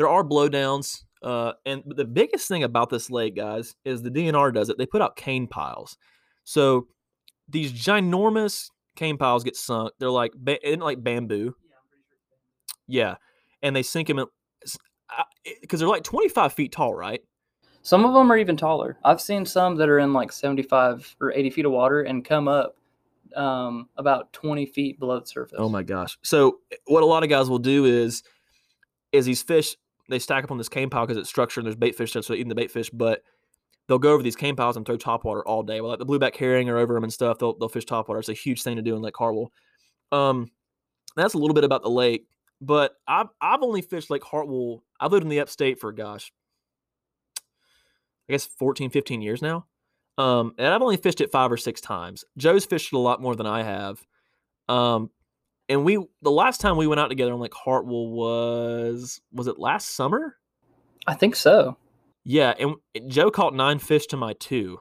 There 0.01 0.09
are 0.09 0.23
blowdowns, 0.23 1.03
uh, 1.21 1.51
and 1.63 1.83
the 1.85 2.05
biggest 2.05 2.47
thing 2.47 2.63
about 2.63 2.89
this 2.89 3.11
lake, 3.11 3.35
guys, 3.35 3.75
is 3.85 4.01
the 4.01 4.09
DNR 4.09 4.51
does 4.51 4.67
it. 4.67 4.79
They 4.79 4.87
put 4.87 4.99
out 4.99 5.15
cane 5.15 5.45
piles, 5.45 5.95
so 6.43 6.87
these 7.47 7.71
ginormous 7.71 8.71
cane 8.95 9.19
piles 9.19 9.43
get 9.43 9.55
sunk. 9.55 9.93
They're 9.99 10.09
like 10.09 10.31
ba- 10.35 10.57
like 10.79 11.03
bamboo. 11.03 11.53
Yeah, 12.87 13.17
and 13.61 13.75
they 13.75 13.83
sink 13.83 14.07
them 14.07 14.17
in 14.17 14.25
because 15.61 15.79
they're 15.79 15.87
like 15.87 16.01
25 16.01 16.51
feet 16.51 16.71
tall, 16.71 16.95
right? 16.95 17.21
Some 17.83 18.03
of 18.03 18.15
them 18.15 18.31
are 18.31 18.37
even 18.37 18.57
taller. 18.57 18.97
I've 19.05 19.21
seen 19.21 19.45
some 19.45 19.75
that 19.75 19.87
are 19.87 19.99
in 19.99 20.13
like 20.13 20.31
75 20.31 21.15
or 21.21 21.31
80 21.31 21.51
feet 21.51 21.65
of 21.67 21.73
water 21.73 22.01
and 22.01 22.25
come 22.25 22.47
up 22.47 22.75
um, 23.35 23.87
about 23.97 24.33
20 24.33 24.65
feet 24.65 24.99
below 24.99 25.19
the 25.19 25.27
surface. 25.27 25.59
Oh 25.59 25.69
my 25.69 25.83
gosh! 25.83 26.17
So 26.23 26.57
what 26.87 27.03
a 27.03 27.05
lot 27.05 27.21
of 27.21 27.29
guys 27.29 27.51
will 27.51 27.59
do 27.59 27.85
is, 27.85 28.23
is 29.11 29.27
these 29.27 29.43
fish 29.43 29.75
they 30.11 30.19
stack 30.19 30.43
up 30.43 30.51
on 30.51 30.57
this 30.57 30.69
cane 30.69 30.89
pile 30.89 31.05
because 31.05 31.17
it's 31.17 31.29
structured 31.29 31.63
and 31.63 31.67
there's 31.67 31.75
bait 31.75 31.95
fish, 31.95 32.11
so 32.11 32.21
they 32.21 32.35
eating 32.35 32.49
the 32.49 32.55
bait 32.55 32.69
fish, 32.69 32.89
but 32.89 33.23
they'll 33.87 33.97
go 33.97 34.13
over 34.13 34.21
these 34.21 34.35
cane 34.35 34.55
piles 34.55 34.77
and 34.77 34.85
throw 34.85 34.97
topwater 34.97 35.41
all 35.45 35.63
day. 35.63 35.81
Well, 35.81 35.89
like 35.89 35.99
the 35.99 36.05
blueback 36.05 36.35
herring 36.35 36.69
are 36.69 36.77
over 36.77 36.93
them 36.93 37.03
and 37.03 37.11
stuff. 37.11 37.39
They'll 37.39 37.57
they'll 37.57 37.69
fish 37.69 37.85
topwater. 37.85 38.19
It's 38.19 38.29
a 38.29 38.33
huge 38.33 38.61
thing 38.61 38.75
to 38.75 38.81
do 38.81 38.95
in 38.95 39.01
Lake 39.01 39.17
Hartwell. 39.17 39.51
Um, 40.11 40.51
that's 41.15 41.33
a 41.33 41.37
little 41.37 41.55
bit 41.55 41.63
about 41.63 41.81
the 41.81 41.89
lake, 41.89 42.27
but 42.59 42.93
I've 43.07 43.29
I've 43.39 43.63
only 43.63 43.81
fished 43.81 44.09
Lake 44.09 44.23
Hartwell. 44.23 44.83
I've 44.99 45.11
lived 45.11 45.23
in 45.23 45.29
the 45.29 45.39
upstate 45.39 45.79
for 45.79 45.91
gosh, 45.91 46.31
I 48.29 48.33
guess 48.33 48.45
14, 48.45 48.91
15 48.91 49.21
years 49.21 49.41
now. 49.41 49.65
Um, 50.17 50.53
and 50.57 50.67
I've 50.67 50.81
only 50.81 50.97
fished 50.97 51.21
it 51.21 51.31
five 51.31 51.51
or 51.51 51.57
six 51.57 51.81
times. 51.81 52.23
Joe's 52.37 52.65
fished 52.65 52.93
it 52.93 52.95
a 52.95 52.99
lot 52.99 53.21
more 53.21 53.35
than 53.35 53.47
I 53.47 53.63
have. 53.63 54.05
Um, 54.69 55.09
and 55.71 55.85
we 55.85 55.97
the 56.21 56.31
last 56.31 56.59
time 56.59 56.75
we 56.75 56.85
went 56.85 56.99
out 56.99 57.07
together 57.07 57.33
on 57.33 57.39
like 57.39 57.53
Hartwell 57.53 58.07
was 58.07 59.21
was 59.31 59.47
it 59.47 59.57
last 59.57 59.95
summer? 59.95 60.35
I 61.07 61.13
think 61.13 61.35
so. 61.35 61.77
Yeah, 62.23 62.53
and 62.59 62.75
Joe 63.07 63.31
caught 63.31 63.55
nine 63.55 63.79
fish 63.79 64.05
to 64.07 64.17
my 64.17 64.33
two. 64.33 64.79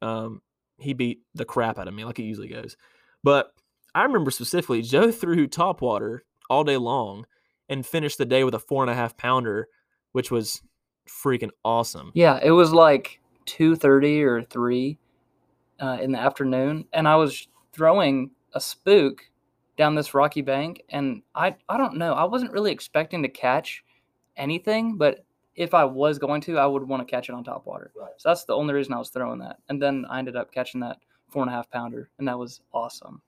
Um, 0.00 0.40
he 0.78 0.94
beat 0.94 1.20
the 1.34 1.44
crap 1.44 1.78
out 1.78 1.88
of 1.88 1.94
me 1.94 2.04
like 2.04 2.18
it 2.18 2.22
usually 2.22 2.48
goes. 2.48 2.76
But 3.22 3.52
I 3.94 4.04
remember 4.04 4.30
specifically 4.30 4.82
Joe 4.82 5.10
threw 5.10 5.46
top 5.46 5.82
water 5.82 6.24
all 6.48 6.64
day 6.64 6.76
long 6.76 7.26
and 7.68 7.84
finished 7.84 8.16
the 8.16 8.24
day 8.24 8.44
with 8.44 8.54
a 8.54 8.58
four 8.58 8.82
and 8.82 8.90
a 8.90 8.94
half 8.94 9.16
pounder, 9.16 9.68
which 10.12 10.30
was 10.30 10.62
freaking 11.08 11.50
awesome. 11.64 12.12
Yeah, 12.14 12.38
it 12.42 12.52
was 12.52 12.72
like 12.72 13.20
two 13.46 13.74
thirty 13.74 14.22
or 14.22 14.42
three 14.44 14.96
uh, 15.80 15.98
in 16.00 16.12
the 16.12 16.20
afternoon, 16.20 16.86
and 16.92 17.08
I 17.08 17.16
was 17.16 17.48
throwing 17.72 18.30
a 18.54 18.60
spook 18.60 19.29
down 19.76 19.94
this 19.94 20.14
rocky 20.14 20.42
bank, 20.42 20.82
and 20.88 21.22
I 21.34 21.56
I 21.68 21.76
don't 21.76 21.96
know, 21.96 22.12
I 22.14 22.24
wasn't 22.24 22.52
really 22.52 22.72
expecting 22.72 23.22
to 23.22 23.28
catch 23.28 23.84
anything, 24.36 24.96
but 24.96 25.24
if 25.54 25.74
I 25.74 25.84
was 25.84 26.18
going 26.18 26.40
to, 26.42 26.58
I 26.58 26.66
would 26.66 26.86
want 26.86 27.06
to 27.06 27.10
catch 27.10 27.28
it 27.28 27.34
on 27.34 27.44
top 27.44 27.66
water. 27.66 27.92
Right. 27.94 28.12
So 28.16 28.30
that's 28.30 28.44
the 28.44 28.54
only 28.54 28.72
reason 28.72 28.94
I 28.94 28.98
was 28.98 29.10
throwing 29.10 29.40
that, 29.40 29.58
and 29.68 29.80
then 29.80 30.04
I 30.08 30.18
ended 30.18 30.36
up 30.36 30.52
catching 30.52 30.80
that 30.80 30.98
four 31.28 31.42
and 31.42 31.50
a 31.50 31.54
half 31.54 31.70
pounder, 31.70 32.10
and 32.18 32.28
that 32.28 32.38
was 32.38 32.60
awesome. 32.72 33.22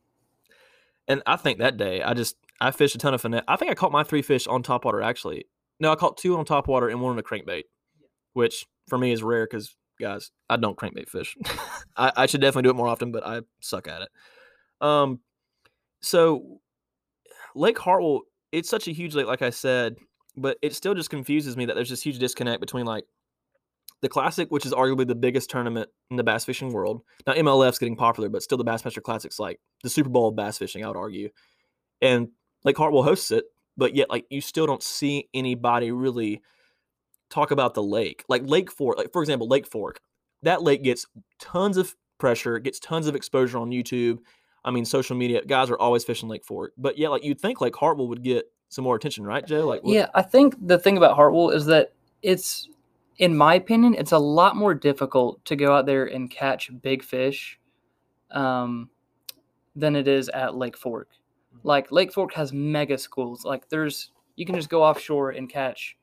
And 1.08 1.22
I 1.26 1.36
think 1.36 1.58
that 1.58 1.76
day 1.76 2.02
I 2.02 2.14
just 2.14 2.36
I 2.60 2.70
fished 2.70 2.94
a 2.94 2.98
ton 2.98 3.14
of 3.14 3.20
finesse. 3.20 3.44
I 3.48 3.56
think 3.56 3.70
I 3.70 3.74
caught 3.74 3.92
my 3.92 4.04
three 4.04 4.22
fish 4.22 4.46
on 4.46 4.62
top 4.62 4.84
water 4.84 5.02
actually. 5.02 5.46
No, 5.80 5.90
I 5.90 5.96
caught 5.96 6.16
two 6.16 6.36
on 6.38 6.44
top 6.44 6.68
water 6.68 6.88
and 6.88 7.00
one 7.00 7.12
on 7.12 7.18
a 7.18 7.22
crankbait, 7.22 7.64
which 8.34 8.66
for 8.88 8.98
me 8.98 9.12
is 9.12 9.22
rare 9.22 9.46
because 9.46 9.74
guys. 10.02 10.30
I 10.50 10.56
don't 10.56 10.76
crankbait 10.76 11.08
fish. 11.08 11.36
I, 11.96 12.12
I 12.16 12.26
should 12.26 12.40
definitely 12.40 12.64
do 12.64 12.70
it 12.70 12.76
more 12.76 12.88
often, 12.88 13.12
but 13.12 13.26
I 13.26 13.40
suck 13.60 13.88
at 13.88 14.02
it. 14.02 14.08
Um, 14.80 15.20
so 16.02 16.60
Lake 17.54 17.78
Hartwell, 17.78 18.22
it's 18.50 18.68
such 18.68 18.88
a 18.88 18.92
huge 18.92 19.14
lake, 19.14 19.26
like 19.26 19.42
I 19.42 19.50
said, 19.50 19.96
but 20.36 20.58
it 20.62 20.74
still 20.74 20.94
just 20.94 21.10
confuses 21.10 21.56
me 21.56 21.64
that 21.66 21.74
there's 21.74 21.90
this 21.90 22.02
huge 22.02 22.18
disconnect 22.18 22.60
between 22.60 22.86
like 22.86 23.04
the 24.00 24.08
Classic, 24.08 24.50
which 24.50 24.66
is 24.66 24.72
arguably 24.72 25.06
the 25.06 25.14
biggest 25.14 25.48
tournament 25.48 25.88
in 26.10 26.16
the 26.16 26.24
bass 26.24 26.44
fishing 26.44 26.72
world. 26.72 27.02
Now 27.26 27.34
MLF's 27.34 27.78
getting 27.78 27.96
popular, 27.96 28.28
but 28.28 28.42
still 28.42 28.58
the 28.58 28.64
Bassmaster 28.64 29.02
Classic's 29.02 29.38
like 29.38 29.60
the 29.82 29.90
Super 29.90 30.10
Bowl 30.10 30.28
of 30.28 30.36
bass 30.36 30.58
fishing, 30.58 30.84
I 30.84 30.88
would 30.88 30.96
argue. 30.96 31.30
And 32.00 32.28
Lake 32.64 32.76
Hartwell 32.76 33.04
hosts 33.04 33.30
it, 33.30 33.44
but 33.76 33.94
yet 33.94 34.10
like 34.10 34.26
you 34.28 34.40
still 34.40 34.66
don't 34.66 34.82
see 34.82 35.28
anybody 35.32 35.92
really 35.92 36.42
talk 37.30 37.52
about 37.52 37.74
the 37.74 37.82
lake. 37.82 38.24
Like 38.28 38.42
Lake 38.44 38.70
Fork, 38.70 38.98
like 38.98 39.12
for 39.12 39.22
example, 39.22 39.48
Lake 39.48 39.66
Fork, 39.66 40.00
that 40.42 40.62
lake 40.62 40.82
gets 40.82 41.06
tons 41.40 41.76
of 41.76 41.94
pressure, 42.18 42.58
gets 42.58 42.80
tons 42.80 43.06
of 43.06 43.14
exposure 43.14 43.58
on 43.58 43.70
YouTube. 43.70 44.18
I 44.64 44.70
mean, 44.70 44.84
social 44.84 45.16
media 45.16 45.44
guys 45.44 45.70
are 45.70 45.78
always 45.78 46.04
fishing 46.04 46.28
Lake 46.28 46.44
Fork, 46.44 46.72
but 46.78 46.96
yeah, 46.98 47.08
like 47.08 47.24
you'd 47.24 47.40
think 47.40 47.60
like 47.60 47.74
Hartwell 47.74 48.08
would 48.08 48.22
get 48.22 48.50
some 48.68 48.84
more 48.84 48.96
attention, 48.96 49.24
right, 49.24 49.44
Joe? 49.46 49.66
Like, 49.66 49.82
what- 49.82 49.92
Yeah, 49.94 50.08
I 50.14 50.22
think 50.22 50.54
the 50.66 50.78
thing 50.78 50.96
about 50.96 51.16
Hartwell 51.16 51.50
is 51.50 51.66
that 51.66 51.92
it's, 52.22 52.68
in 53.18 53.36
my 53.36 53.54
opinion, 53.56 53.94
it's 53.94 54.12
a 54.12 54.18
lot 54.18 54.56
more 54.56 54.72
difficult 54.74 55.44
to 55.46 55.56
go 55.56 55.74
out 55.76 55.84
there 55.86 56.06
and 56.06 56.30
catch 56.30 56.70
big 56.80 57.02
fish 57.02 57.58
um, 58.30 58.88
than 59.76 59.96
it 59.96 60.08
is 60.08 60.28
at 60.30 60.54
Lake 60.56 60.76
Fork. 60.76 61.08
Like 61.64 61.92
Lake 61.92 62.12
Fork 62.12 62.32
has 62.34 62.52
mega 62.52 62.96
schools. 62.96 63.44
Like 63.44 63.68
there's, 63.68 64.12
you 64.36 64.46
can 64.46 64.54
just 64.54 64.70
go 64.70 64.82
offshore 64.82 65.30
and 65.30 65.48
catch 65.50 65.96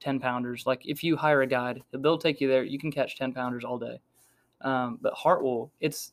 10 0.00 0.18
pounders. 0.18 0.66
Like 0.66 0.82
if 0.84 1.04
you 1.04 1.16
hire 1.16 1.42
a 1.42 1.46
guide, 1.46 1.80
they'll 1.92 2.18
take 2.18 2.40
you 2.40 2.48
there. 2.48 2.64
You 2.64 2.78
can 2.78 2.90
catch 2.90 3.16
10 3.16 3.32
pounders 3.32 3.64
all 3.64 3.78
day. 3.78 4.00
Um, 4.62 4.98
but 5.00 5.12
Hartwell, 5.14 5.70
it's 5.80 6.12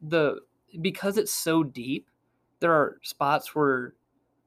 the, 0.00 0.38
because 0.80 1.18
it's 1.18 1.32
so 1.32 1.62
deep, 1.62 2.08
there 2.60 2.72
are 2.72 2.98
spots 3.02 3.54
where 3.54 3.94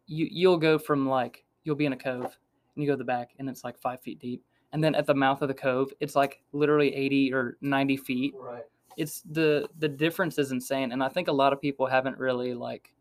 you 0.08 0.28
you'll 0.30 0.58
go 0.58 0.78
from 0.78 1.08
like 1.08 1.46
you'll 1.64 1.76
be 1.76 1.86
in 1.86 1.94
a 1.94 1.98
cove 1.98 2.38
and 2.76 2.84
you 2.84 2.86
go 2.86 2.94
to 2.94 2.98
the 2.98 3.04
back 3.04 3.32
and 3.40 3.50
it's 3.50 3.64
like 3.64 3.78
five 3.80 4.02
feet 4.02 4.20
deep 4.20 4.44
and 4.74 4.84
then 4.84 4.96
at 4.96 5.06
the 5.06 5.14
mouth 5.14 5.42
of 5.42 5.48
the 5.48 5.54
cove 5.54 5.92
it's 6.02 6.16
like 6.16 6.42
literally 6.52 6.94
80 6.94 7.34
or 7.34 7.58
90 7.62 7.98
feet. 7.98 8.34
Right. 8.38 8.64
it's 8.98 9.22
the 9.32 9.68
the 9.80 9.88
difference 9.88 10.38
is 10.38 10.52
insane 10.52 10.92
and 10.92 11.02
i 11.02 11.08
think 11.08 11.30
a 11.30 11.32
lot 11.32 11.54
of 11.54 11.62
people 11.62 11.86
haven't 11.88 12.18
really 12.18 12.54
like 12.54 12.94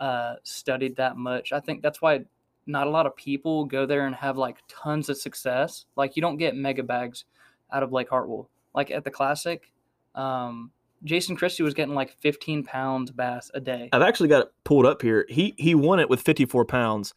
uh 0.00 0.36
studied 0.42 0.96
that 0.96 1.16
much. 1.16 1.52
I 1.52 1.60
think 1.60 1.82
that's 1.82 2.00
why 2.02 2.20
not 2.66 2.86
a 2.86 2.90
lot 2.90 3.06
of 3.06 3.14
people 3.16 3.64
go 3.64 3.86
there 3.86 4.06
and 4.06 4.14
have 4.16 4.36
like 4.36 4.58
tons 4.68 5.08
of 5.08 5.16
success. 5.18 5.86
Like 5.96 6.16
you 6.16 6.22
don't 6.22 6.38
get 6.38 6.56
mega 6.56 6.82
bags 6.82 7.24
out 7.72 7.82
of 7.82 7.92
lake 7.92 8.08
hartwell. 8.08 8.48
Like 8.74 8.90
at 8.90 9.04
the 9.04 9.10
classic 9.10 9.70
um 10.14 10.72
jason 11.04 11.36
christie 11.36 11.62
was 11.62 11.74
getting 11.74 11.94
like 11.94 12.10
15 12.20 12.64
pounds 12.64 13.10
bass 13.10 13.50
a 13.54 13.60
day 13.60 13.88
I've 13.92 14.02
actually 14.02 14.28
got 14.28 14.42
it 14.42 14.52
pulled 14.64 14.86
up 14.86 15.02
here. 15.02 15.26
He 15.28 15.54
he 15.58 15.74
won 15.74 16.00
it 16.00 16.08
with 16.08 16.20
54 16.20 16.64
pounds, 16.64 17.14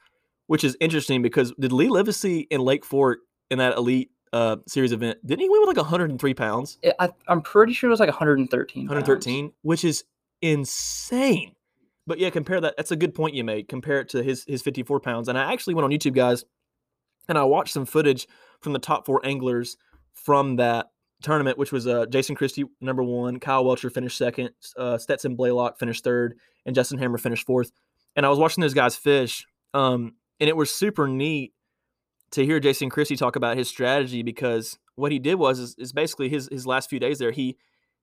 which 0.47 0.63
is 0.63 0.77
interesting 0.79 1.21
because 1.21 1.53
did 1.59 1.71
Lee 1.71 1.87
Livesay 1.87 2.47
in 2.49 2.61
Lake 2.61 2.85
Fork 2.85 3.19
in 3.49 3.59
that 3.59 3.77
elite 3.77 4.11
uh, 4.31 4.57
series 4.67 4.91
event 4.91 5.19
didn't 5.25 5.41
he 5.41 5.49
win 5.49 5.61
with 5.61 5.67
like 5.67 5.77
103 5.77 6.33
pounds? 6.33 6.79
I, 6.99 7.09
i'm 7.27 7.41
pretty 7.41 7.73
sure 7.73 7.89
it 7.89 7.91
was 7.91 7.99
like 7.99 8.09
113 8.09 8.87
pounds. 8.87 8.89
113, 8.89 9.51
which 9.61 9.83
is 9.83 10.03
insane. 10.41 11.53
But 12.05 12.19
yeah, 12.19 12.29
compare 12.31 12.59
that. 12.59 12.75
That's 12.75 12.91
a 12.91 12.95
good 12.95 13.13
point 13.13 13.35
you 13.35 13.43
made. 13.43 13.69
Compare 13.69 14.01
it 14.01 14.09
to 14.09 14.23
his 14.23 14.43
his 14.47 14.61
54 14.61 14.99
pounds. 14.99 15.29
And 15.29 15.37
I 15.37 15.53
actually 15.53 15.75
went 15.75 15.85
on 15.85 15.91
YouTube, 15.91 16.15
guys, 16.15 16.43
and 17.29 17.37
I 17.37 17.43
watched 17.43 17.73
some 17.73 17.85
footage 17.85 18.27
from 18.59 18.73
the 18.73 18.79
top 18.79 19.05
four 19.05 19.25
anglers 19.25 19.77
from 20.13 20.57
that 20.57 20.87
tournament, 21.23 21.57
which 21.57 21.71
was 21.71 21.87
uh, 21.87 22.05
Jason 22.05 22.35
Christie 22.35 22.65
number 22.79 23.01
one, 23.01 23.39
Kyle 23.39 23.65
Welcher 23.65 23.89
finished 23.89 24.17
second, 24.17 24.51
uh, 24.77 24.97
Stetson 24.97 25.35
Blaylock 25.35 25.79
finished 25.79 26.03
third, 26.03 26.37
and 26.65 26.75
Justin 26.75 26.99
Hamner 26.99 27.17
finished 27.17 27.45
fourth. 27.45 27.71
And 28.15 28.25
I 28.25 28.29
was 28.29 28.37
watching 28.37 28.61
those 28.61 28.75
guys 28.75 28.95
fish, 28.95 29.45
um, 29.73 30.15
and 30.39 30.49
it 30.49 30.55
was 30.55 30.71
super 30.71 31.07
neat 31.07 31.53
to 32.31 32.45
hear 32.45 32.59
Jason 32.59 32.89
Christie 32.89 33.15
talk 33.15 33.35
about 33.35 33.57
his 33.57 33.67
strategy 33.67 34.21
because 34.21 34.77
what 34.95 35.11
he 35.11 35.19
did 35.19 35.35
was 35.35 35.59
is, 35.59 35.75
is 35.77 35.93
basically 35.93 36.29
his 36.29 36.47
his 36.51 36.67
last 36.67 36.89
few 36.89 36.99
days 36.99 37.19
there 37.19 37.31
he 37.31 37.57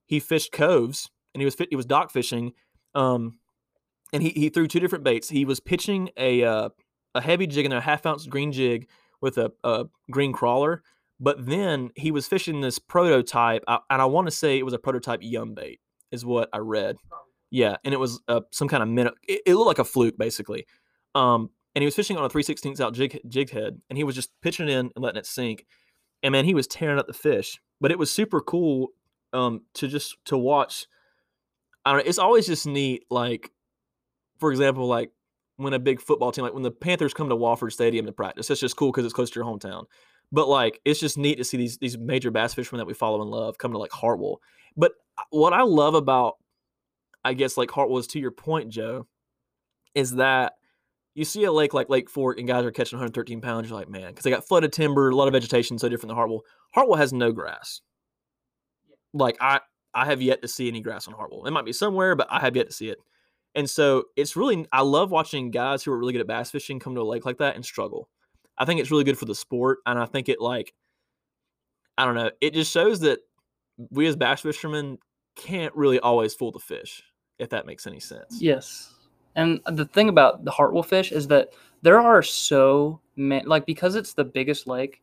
he 0.07 0.19
fished 0.19 0.53
coves 0.53 1.11
and 1.35 1.41
he 1.41 1.45
was 1.45 1.57
he 1.69 1.77
was 1.77 1.87
dock 1.87 2.11
fishing, 2.11 2.53
um, 2.95 3.39
and 4.13 4.23
he 4.23 4.31
he 4.31 4.49
threw 4.49 4.67
two 4.67 4.81
different 4.81 5.05
baits. 5.05 5.29
He 5.29 5.45
was 5.45 5.61
pitching 5.61 6.11
a 6.17 6.43
uh, 6.43 6.69
a 7.15 7.21
heavy 7.21 7.47
jig 7.47 7.65
and 7.65 7.75
a 7.75 7.81
half 7.81 8.07
ounce 8.07 8.27
green 8.27 8.53
jig 8.53 8.89
with 9.21 9.39
a, 9.39 9.53
a 9.65 9.85
green 10.11 10.33
crawler, 10.33 10.83
but 11.21 11.45
then 11.45 11.91
he 11.95 12.11
was 12.11 12.27
fishing 12.27 12.63
this 12.63 12.79
prototype, 12.79 13.63
and 13.69 14.03
I 14.03 14.07
want 14.07 14.27
to 14.27 14.31
say 14.31 14.59
it 14.59 14.65
was 14.65 14.75
a 14.75 14.79
prototype 14.79 15.21
yum 15.23 15.55
bait, 15.55 15.81
is 16.11 16.25
what 16.25 16.49
I 16.53 16.59
read. 16.59 16.97
Yeah, 17.51 17.77
and 17.85 17.93
it 17.93 17.99
was 17.99 18.21
uh, 18.27 18.41
some 18.51 18.69
kind 18.69 18.83
of 18.83 18.89
minute. 18.89 19.15
It, 19.29 19.43
it 19.45 19.55
looked 19.55 19.67
like 19.67 19.79
a 19.79 19.85
fluke, 19.85 20.17
basically. 20.17 20.67
Um, 21.15 21.51
and 21.75 21.83
he 21.83 21.87
was 21.87 21.95
fishing 21.95 22.17
on 22.17 22.25
a 22.25 22.29
316 22.29 22.81
out 22.81 22.95
jig 22.95 23.21
jig 23.29 23.51
head, 23.51 23.81
and 23.91 23.97
he 23.99 24.05
was 24.05 24.15
just 24.15 24.31
pitching 24.41 24.69
in 24.69 24.91
and 24.95 25.05
letting 25.05 25.19
it 25.19 25.27
sink. 25.27 25.67
And 26.23 26.33
man, 26.33 26.45
he 26.45 26.55
was 26.55 26.67
tearing 26.67 26.99
up 26.99 27.07
the 27.07 27.13
fish. 27.13 27.61
But 27.81 27.91
it 27.91 27.99
was 27.99 28.11
super 28.11 28.41
cool 28.41 28.89
um, 29.33 29.63
to 29.75 29.89
just 29.89 30.17
to 30.27 30.39
watch. 30.39 30.87
I 31.85 31.93
don't 31.93 32.05
know. 32.05 32.09
It's 32.09 32.19
always 32.19 32.47
just 32.47 32.67
neat. 32.67 33.05
Like, 33.11 33.51
for 34.39 34.51
example, 34.51 34.87
like 34.87 35.11
when 35.57 35.73
a 35.73 35.79
big 35.79 36.01
football 36.01 36.33
team, 36.33 36.45
like 36.45 36.55
when 36.55 36.63
the 36.63 36.71
Panthers 36.71 37.15
come 37.15 37.29
to 37.29 37.37
Wofford 37.37 37.73
Stadium 37.73 38.07
to 38.07 38.13
practice, 38.13 38.49
that's 38.49 38.61
just 38.61 38.77
cool 38.77 38.91
because 38.91 39.05
it's 39.05 39.15
close 39.15 39.31
to 39.31 39.41
your 39.41 39.47
hometown. 39.47 39.85
But 40.33 40.49
like, 40.49 40.81
it's 40.85 41.01
just 41.01 41.19
neat 41.19 41.37
to 41.37 41.45
see 41.45 41.57
these 41.57 41.79
these 41.79 41.99
major 41.99 42.31
bass 42.31 42.55
fishermen 42.55 42.79
that 42.79 42.87
we 42.87 42.95
follow 42.95 43.21
and 43.21 43.31
love 43.31 43.59
come 43.59 43.73
to 43.73 43.79
like 43.79 43.93
Hartwell. 43.93 44.41
But 44.77 44.93
uh, 45.19 45.23
what 45.31 45.53
I 45.53 45.63
love 45.63 45.95
about, 45.95 46.35
I 47.25 47.35
guess, 47.35 47.57
like 47.57 47.71
Hartwell 47.71 47.99
is 47.99 48.07
to 48.09 48.21
your 48.21 48.31
point, 48.31 48.69
Joe, 48.71 49.07
is 49.95 50.13
that 50.17 50.55
you 51.15 51.25
see 51.25 51.45
a 51.45 51.53
lake 51.53 51.75
like 51.75 51.91
Lake 51.91 52.09
Fork 52.09 52.39
and 52.39 52.47
guys 52.47 52.65
are 52.65 52.71
catching 52.71 52.97
113 52.97 53.41
pounds. 53.41 53.69
You're 53.69 53.79
like, 53.79 53.89
man, 53.89 54.09
because 54.09 54.23
they 54.25 54.31
got 54.31 54.47
flooded 54.47 54.73
timber, 54.73 55.11
a 55.11 55.15
lot 55.15 55.27
of 55.27 55.33
vegetation, 55.33 55.79
so 55.79 55.89
different 55.89 56.09
than 56.09 56.17
Hartwell. 56.17 56.43
Hartwell 56.73 56.99
has 56.99 57.13
no 57.13 57.33
grass. 57.33 57.81
Like 59.13 59.37
I, 59.41 59.61
I 59.93 60.05
have 60.07 60.23
yet 60.23 60.43
to 60.43 60.49
see 60.49 60.69
any 60.69 60.81
grass 60.81 61.09
on 61.09 61.15
Hartwell. 61.15 61.47
It 61.47 61.51
might 61.51 61.65
be 61.65 61.73
somewhere, 61.73 62.15
but 62.15 62.29
I 62.31 62.39
have 62.41 62.55
yet 62.55 62.69
to 62.69 62.73
see 62.73 62.89
it. 62.89 62.99
And 63.57 63.69
so 63.69 64.05
it's 64.17 64.37
really, 64.37 64.67
I 64.73 64.83
love 64.83 65.11
watching 65.11 65.51
guys 65.51 65.83
who 65.83 65.91
are 65.91 65.99
really 65.99 66.13
good 66.13 66.21
at 66.21 66.29
bass 66.29 66.53
fishing 66.53 66.79
come 66.79 66.95
to 66.95 67.01
a 67.01 67.03
lake 67.03 67.27
like 67.27 67.39
that 67.39 67.57
and 67.57 67.65
struggle. 67.65 68.09
I 68.61 68.67
think 68.67 68.79
it's 68.79 68.91
really 68.91 69.05
good 69.05 69.19
for 69.19 69.25
the 69.25 69.35
sport, 69.35 69.79
and 69.87 69.99
I 69.99 70.05
think 70.05 70.29
it 70.29 70.39
like, 70.39 70.75
I 71.97 72.05
don't 72.05 72.15
know, 72.15 72.31
it 72.43 72.53
just 72.53 72.71
shows 72.71 73.01
that 73.01 73.21
we 73.91 74.07
as 74.07 74.17
bass 74.17 74.43
fishermen 74.43 74.99
can't 75.35 75.75
really 75.75 75.99
always 75.99 76.35
fool 76.35 76.53
the 76.53 76.59
fish, 76.59 77.03
if 77.39 77.49
that 77.49 77.65
makes 77.65 77.87
any 77.87 78.01
sense. 78.01 78.37
Yes. 78.39 78.95
And 79.35 79.61
the 79.67 79.87
thing 79.87 80.11
about 80.11 80.45
the 80.45 80.51
Hartwell 80.51 80.83
fish 80.83 81.11
is 81.11 81.27
that 81.29 81.55
there 81.81 81.99
are 81.99 82.23
so 82.23 83.01
many, 83.17 83.47
like 83.47 83.65
because 83.65 83.95
it's 83.95 84.13
the 84.13 84.25
biggest 84.25 84.67
lake 84.67 85.01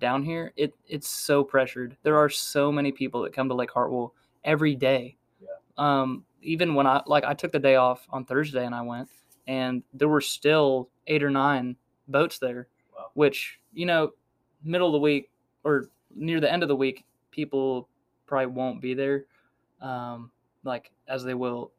down 0.00 0.24
here, 0.24 0.52
it 0.56 0.74
it's 0.88 1.08
so 1.08 1.44
pressured. 1.44 1.96
There 2.02 2.18
are 2.18 2.28
so 2.28 2.72
many 2.72 2.90
people 2.90 3.22
that 3.22 3.32
come 3.32 3.48
to 3.48 3.54
Lake 3.54 3.70
Hartwell 3.70 4.14
every 4.44 4.74
day. 4.74 5.16
Yeah. 5.40 5.48
Um, 5.78 6.24
even 6.42 6.74
when 6.74 6.88
I 6.88 7.02
like 7.06 7.22
I 7.22 7.34
took 7.34 7.52
the 7.52 7.60
day 7.60 7.76
off 7.76 8.04
on 8.10 8.24
Thursday 8.24 8.66
and 8.66 8.74
I 8.74 8.82
went, 8.82 9.08
and 9.46 9.84
there 9.94 10.08
were 10.08 10.20
still 10.20 10.88
eight 11.06 11.22
or 11.22 11.30
nine 11.30 11.76
boats 12.08 12.38
there, 12.38 12.68
Wow. 12.75 12.75
Which 13.16 13.58
you 13.72 13.86
know, 13.86 14.12
middle 14.62 14.88
of 14.88 14.92
the 14.92 14.98
week 14.98 15.30
or 15.64 15.88
near 16.14 16.38
the 16.38 16.52
end 16.52 16.62
of 16.62 16.68
the 16.68 16.76
week, 16.76 17.04
people 17.30 17.88
probably 18.26 18.46
won't 18.46 18.80
be 18.80 18.94
there, 18.94 19.24
um, 19.80 20.30
like 20.64 20.90
as 21.08 21.24
they 21.24 21.34
will 21.34 21.72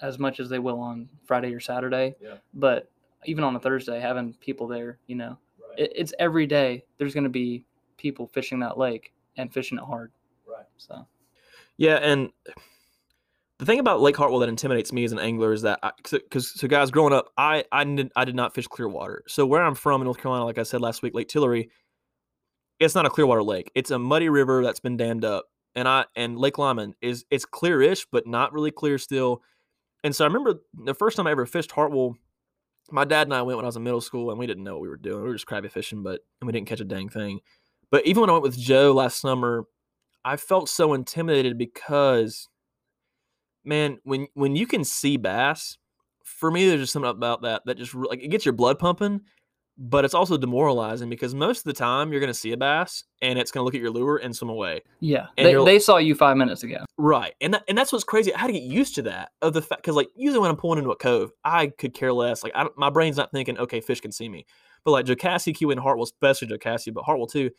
as 0.00 0.18
much 0.18 0.40
as 0.40 0.48
they 0.48 0.58
will 0.58 0.80
on 0.80 1.08
Friday 1.24 1.52
or 1.52 1.60
Saturday. 1.60 2.14
Yeah. 2.20 2.36
But 2.54 2.90
even 3.24 3.42
on 3.42 3.56
a 3.56 3.60
Thursday, 3.60 4.00
having 4.00 4.34
people 4.34 4.66
there, 4.66 4.98
you 5.06 5.16
know, 5.16 5.38
it, 5.76 5.92
it's 5.94 6.14
every 6.18 6.46
day. 6.46 6.84
There's 6.98 7.14
going 7.14 7.24
to 7.24 7.30
be 7.30 7.64
people 7.96 8.30
fishing 8.32 8.60
that 8.60 8.78
lake 8.78 9.12
and 9.36 9.52
fishing 9.52 9.78
it 9.78 9.84
hard. 9.84 10.12
Right. 10.46 10.66
So 10.76 11.06
Yeah, 11.78 11.96
and 11.96 12.30
the 13.58 13.66
thing 13.66 13.78
about 13.78 14.00
Lake 14.00 14.16
Hartwell 14.16 14.40
that 14.40 14.48
intimidates 14.48 14.92
me 14.92 15.04
as 15.04 15.12
an 15.12 15.18
angler 15.18 15.52
is 15.52 15.62
that 15.62 15.80
because 16.10 16.52
so 16.52 16.66
guys, 16.66 16.90
growing 16.90 17.12
up, 17.12 17.28
I 17.36 17.64
I 17.70 17.84
did, 17.84 18.10
I 18.16 18.24
did 18.24 18.34
not 18.34 18.54
fish 18.54 18.66
clear 18.66 18.88
water. 18.88 19.22
So 19.28 19.46
where 19.46 19.62
I'm 19.62 19.74
from 19.74 20.00
in 20.00 20.06
North 20.06 20.18
Carolina, 20.18 20.44
like 20.44 20.58
I 20.58 20.64
said 20.64 20.80
last 20.80 21.02
week, 21.02 21.14
Lake 21.14 21.28
Tillery, 21.28 21.70
it's 22.80 22.94
not 22.94 23.06
a 23.06 23.10
clear 23.10 23.26
water 23.26 23.42
lake. 23.42 23.70
It's 23.74 23.90
a 23.90 23.98
muddy 23.98 24.28
river 24.28 24.62
that's 24.64 24.80
been 24.80 24.96
dammed 24.96 25.24
up, 25.24 25.46
and 25.74 25.86
I 25.86 26.06
and 26.16 26.36
Lake 26.36 26.58
Lyman 26.58 26.94
is 27.00 27.24
it's 27.30 27.46
clearish, 27.46 28.06
but 28.10 28.26
not 28.26 28.52
really 28.52 28.72
clear 28.72 28.98
still. 28.98 29.42
And 30.02 30.14
so 30.14 30.24
I 30.24 30.28
remember 30.28 30.60
the 30.74 30.94
first 30.94 31.16
time 31.16 31.26
I 31.26 31.30
ever 31.30 31.46
fished 31.46 31.72
Hartwell. 31.72 32.16
My 32.90 33.04
dad 33.04 33.28
and 33.28 33.34
I 33.34 33.40
went 33.40 33.56
when 33.56 33.64
I 33.64 33.68
was 33.68 33.76
in 33.76 33.82
middle 33.84 34.00
school, 34.00 34.30
and 34.30 34.38
we 34.38 34.46
didn't 34.46 34.64
know 34.64 34.74
what 34.74 34.82
we 34.82 34.88
were 34.88 34.96
doing. 34.96 35.22
We 35.22 35.28
were 35.28 35.34
just 35.34 35.46
crappie 35.46 35.70
fishing, 35.70 36.02
but 36.02 36.20
and 36.40 36.46
we 36.46 36.52
didn't 36.52 36.68
catch 36.68 36.80
a 36.80 36.84
dang 36.84 37.08
thing. 37.08 37.40
But 37.90 38.04
even 38.04 38.20
when 38.20 38.30
I 38.30 38.34
went 38.34 38.42
with 38.42 38.58
Joe 38.58 38.92
last 38.92 39.20
summer, 39.20 39.64
I 40.24 40.36
felt 40.36 40.68
so 40.68 40.92
intimidated 40.92 41.56
because, 41.56 42.48
man, 43.64 43.98
when 44.04 44.28
when 44.34 44.56
you 44.56 44.66
can 44.66 44.84
see 44.84 45.16
bass, 45.16 45.78
for 46.22 46.50
me, 46.50 46.68
there's 46.68 46.80
just 46.80 46.92
something 46.92 47.10
about 47.10 47.42
that 47.42 47.62
that 47.66 47.76
just 47.78 47.94
like 47.94 48.22
it 48.22 48.28
gets 48.28 48.44
your 48.44 48.54
blood 48.54 48.78
pumping. 48.78 49.20
but 49.76 50.04
it's 50.04 50.14
also 50.14 50.36
demoralizing 50.36 51.10
because 51.10 51.34
most 51.34 51.58
of 51.58 51.64
the 51.64 51.72
time 51.72 52.12
you're 52.12 52.20
going 52.20 52.32
to 52.32 52.38
see 52.38 52.52
a 52.52 52.56
bass 52.56 53.04
and 53.20 53.38
it's 53.38 53.50
going 53.50 53.60
to 53.60 53.64
look 53.64 53.74
at 53.74 53.80
your 53.80 53.90
lure 53.90 54.18
and 54.18 54.34
swim 54.34 54.48
away. 54.48 54.82
Yeah, 55.00 55.26
they, 55.36 55.54
they 55.64 55.78
saw 55.80 55.96
you 55.96 56.14
five 56.14 56.36
minutes 56.36 56.62
ago. 56.62 56.84
Right. 56.96 57.34
And 57.40 57.54
that, 57.54 57.64
and 57.68 57.76
that's 57.76 57.92
what's 57.92 58.04
crazy. 58.04 58.32
I 58.32 58.38
had 58.38 58.46
to 58.48 58.52
get 58.52 58.62
used 58.62 58.94
to 58.96 59.02
that 59.02 59.32
of 59.42 59.52
the 59.52 59.62
fact 59.62 59.82
because 59.82 59.96
like 59.96 60.08
usually 60.14 60.40
when 60.40 60.50
I'm 60.50 60.56
pulling 60.56 60.78
into 60.78 60.90
a 60.90 60.96
cove, 60.96 61.32
I 61.44 61.68
could 61.68 61.92
care 61.92 62.12
less. 62.12 62.44
Like 62.44 62.52
I 62.54 62.68
my 62.76 62.90
brain's 62.90 63.16
not 63.16 63.32
thinking, 63.32 63.58
okay, 63.58 63.80
fish 63.80 64.00
can 64.00 64.12
see 64.12 64.28
me. 64.28 64.46
But 64.84 64.92
like 64.92 65.06
Jocassee, 65.06 65.54
Q, 65.54 65.70
and 65.70 65.80
Hartwell, 65.80 66.04
especially 66.04 66.48
Jocassee, 66.48 66.92
but 66.92 67.04
Hartwell 67.04 67.26
too. 67.26 67.50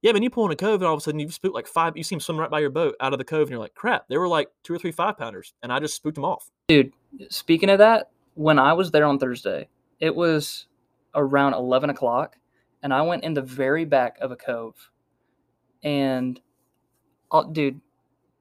Yeah, 0.00 0.12
man, 0.12 0.22
you 0.22 0.30
pull 0.30 0.46
in 0.46 0.52
a 0.52 0.56
cove 0.56 0.80
and 0.80 0.86
all 0.86 0.94
of 0.94 0.98
a 0.98 1.00
sudden 1.00 1.18
you've 1.18 1.34
spooked 1.34 1.54
like 1.54 1.66
five. 1.66 1.96
You 1.96 2.04
see 2.04 2.14
them 2.14 2.20
swim 2.20 2.38
right 2.38 2.50
by 2.50 2.60
your 2.60 2.70
boat 2.70 2.94
out 3.00 3.12
of 3.12 3.18
the 3.18 3.24
cove, 3.24 3.42
and 3.42 3.50
you're 3.50 3.58
like, 3.58 3.74
crap, 3.74 4.06
they 4.08 4.16
were 4.16 4.28
like 4.28 4.48
two 4.62 4.74
or 4.74 4.78
three 4.78 4.92
five 4.92 5.18
pounders, 5.18 5.54
and 5.62 5.72
I 5.72 5.80
just 5.80 5.96
spooked 5.96 6.14
them 6.14 6.24
off. 6.24 6.50
Dude, 6.68 6.92
speaking 7.30 7.70
of 7.70 7.78
that, 7.78 8.10
when 8.34 8.58
I 8.58 8.72
was 8.74 8.92
there 8.92 9.04
on 9.04 9.18
Thursday, 9.18 9.68
it 9.98 10.14
was 10.14 10.66
around 11.14 11.54
11 11.54 11.90
o'clock, 11.90 12.36
and 12.82 12.94
I 12.94 13.02
went 13.02 13.24
in 13.24 13.34
the 13.34 13.42
very 13.42 13.84
back 13.84 14.18
of 14.20 14.30
a 14.30 14.36
cove. 14.36 14.90
And, 15.82 16.40
uh, 17.32 17.42
dude, 17.44 17.80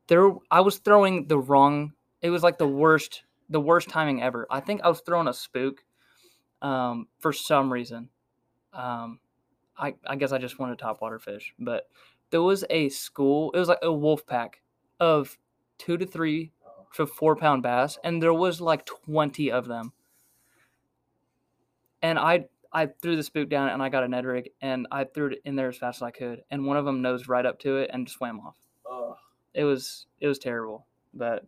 there 0.07 0.31
I 0.51 0.61
was 0.61 0.77
throwing 0.77 1.27
the 1.27 1.39
wrong. 1.39 1.93
It 2.21 2.29
was 2.29 2.43
like 2.43 2.59
the 2.59 2.67
worst, 2.67 3.23
the 3.49 3.59
worst 3.59 3.89
timing 3.89 4.21
ever. 4.21 4.45
I 4.51 4.59
think 4.59 4.81
I 4.83 4.89
was 4.89 5.01
throwing 5.01 5.27
a 5.27 5.33
spook, 5.33 5.83
um, 6.61 7.07
for 7.19 7.33
some 7.33 7.73
reason. 7.73 8.09
Um, 8.73 9.19
I 9.77 9.95
I 10.05 10.15
guess 10.15 10.31
I 10.31 10.37
just 10.37 10.59
wanted 10.59 10.77
topwater 10.77 11.21
fish, 11.21 11.53
but 11.59 11.89
there 12.29 12.41
was 12.41 12.65
a 12.69 12.89
school. 12.89 13.51
It 13.51 13.59
was 13.59 13.67
like 13.67 13.79
a 13.81 13.91
wolf 13.91 14.25
pack 14.25 14.61
of 14.99 15.37
two 15.77 15.97
to 15.97 16.05
three 16.05 16.51
to 16.95 17.05
four 17.05 17.35
pound 17.35 17.63
bass, 17.63 17.97
and 18.03 18.21
there 18.21 18.33
was 18.33 18.59
like 18.59 18.85
twenty 18.85 19.51
of 19.51 19.67
them. 19.67 19.93
And 22.01 22.19
I 22.19 22.45
I 22.71 22.87
threw 22.87 23.15
the 23.15 23.23
spook 23.23 23.49
down 23.49 23.69
and 23.69 23.81
I 23.81 23.89
got 23.89 24.03
a 24.03 24.07
Ned 24.07 24.25
rig 24.25 24.49
and 24.61 24.87
I 24.91 25.05
threw 25.05 25.27
it 25.27 25.41
in 25.45 25.55
there 25.55 25.69
as 25.69 25.77
fast 25.77 25.99
as 25.99 26.03
I 26.03 26.11
could, 26.11 26.43
and 26.51 26.65
one 26.65 26.77
of 26.77 26.85
them 26.85 27.01
nosed 27.01 27.27
right 27.27 27.45
up 27.45 27.59
to 27.59 27.77
it 27.77 27.89
and 27.93 28.09
swam 28.09 28.39
off. 28.39 28.57
It 29.53 29.63
was 29.63 30.05
it 30.19 30.27
was 30.27 30.39
terrible, 30.39 30.85
but 31.13 31.45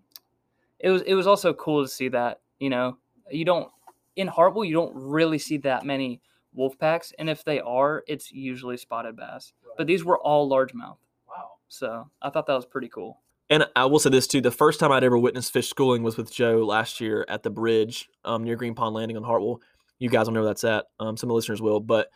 it 0.79 0.89
was 0.89 1.01
it 1.03 1.13
was 1.13 1.27
also 1.27 1.53
cool 1.53 1.83
to 1.83 1.89
see 1.89 2.07
that 2.09 2.41
you 2.59 2.69
know 2.69 2.97
you 3.29 3.45
don't 3.45 3.69
in 4.15 4.27
Hartwell 4.27 4.65
you 4.65 4.73
don't 4.73 4.95
really 4.95 5.37
see 5.37 5.57
that 5.57 5.85
many 5.85 6.21
wolf 6.53 6.77
packs, 6.79 7.13
and 7.19 7.29
if 7.29 7.43
they 7.43 7.59
are, 7.59 8.03
it's 8.07 8.31
usually 8.31 8.77
spotted 8.77 9.15
bass. 9.15 9.53
But 9.77 9.87
these 9.87 10.03
were 10.03 10.17
all 10.19 10.49
largemouth, 10.49 10.97
Wow. 11.27 11.51
so 11.67 12.09
I 12.21 12.29
thought 12.29 12.45
that 12.47 12.53
was 12.55 12.65
pretty 12.65 12.89
cool. 12.89 13.21
And 13.49 13.65
I 13.75 13.85
will 13.85 13.99
say 13.99 14.09
this 14.09 14.27
too: 14.27 14.41
the 14.41 14.51
first 14.51 14.79
time 14.79 14.91
I'd 14.91 15.03
ever 15.03 15.17
witnessed 15.17 15.51
fish 15.53 15.69
schooling 15.69 16.03
was 16.03 16.17
with 16.17 16.31
Joe 16.31 16.63
last 16.65 16.99
year 17.01 17.25
at 17.29 17.43
the 17.43 17.49
bridge 17.49 18.07
um, 18.25 18.43
near 18.43 18.55
Green 18.55 18.75
Pond 18.75 18.93
Landing 18.95 19.17
on 19.17 19.23
Hartwell. 19.23 19.61
You 19.97 20.09
guys 20.09 20.27
will 20.27 20.33
know 20.33 20.41
where 20.41 20.49
that's 20.49 20.63
at. 20.63 20.85
Um, 20.99 21.17
some 21.17 21.27
of 21.27 21.31
the 21.31 21.35
listeners 21.35 21.61
will, 21.61 21.79
but 21.79 22.09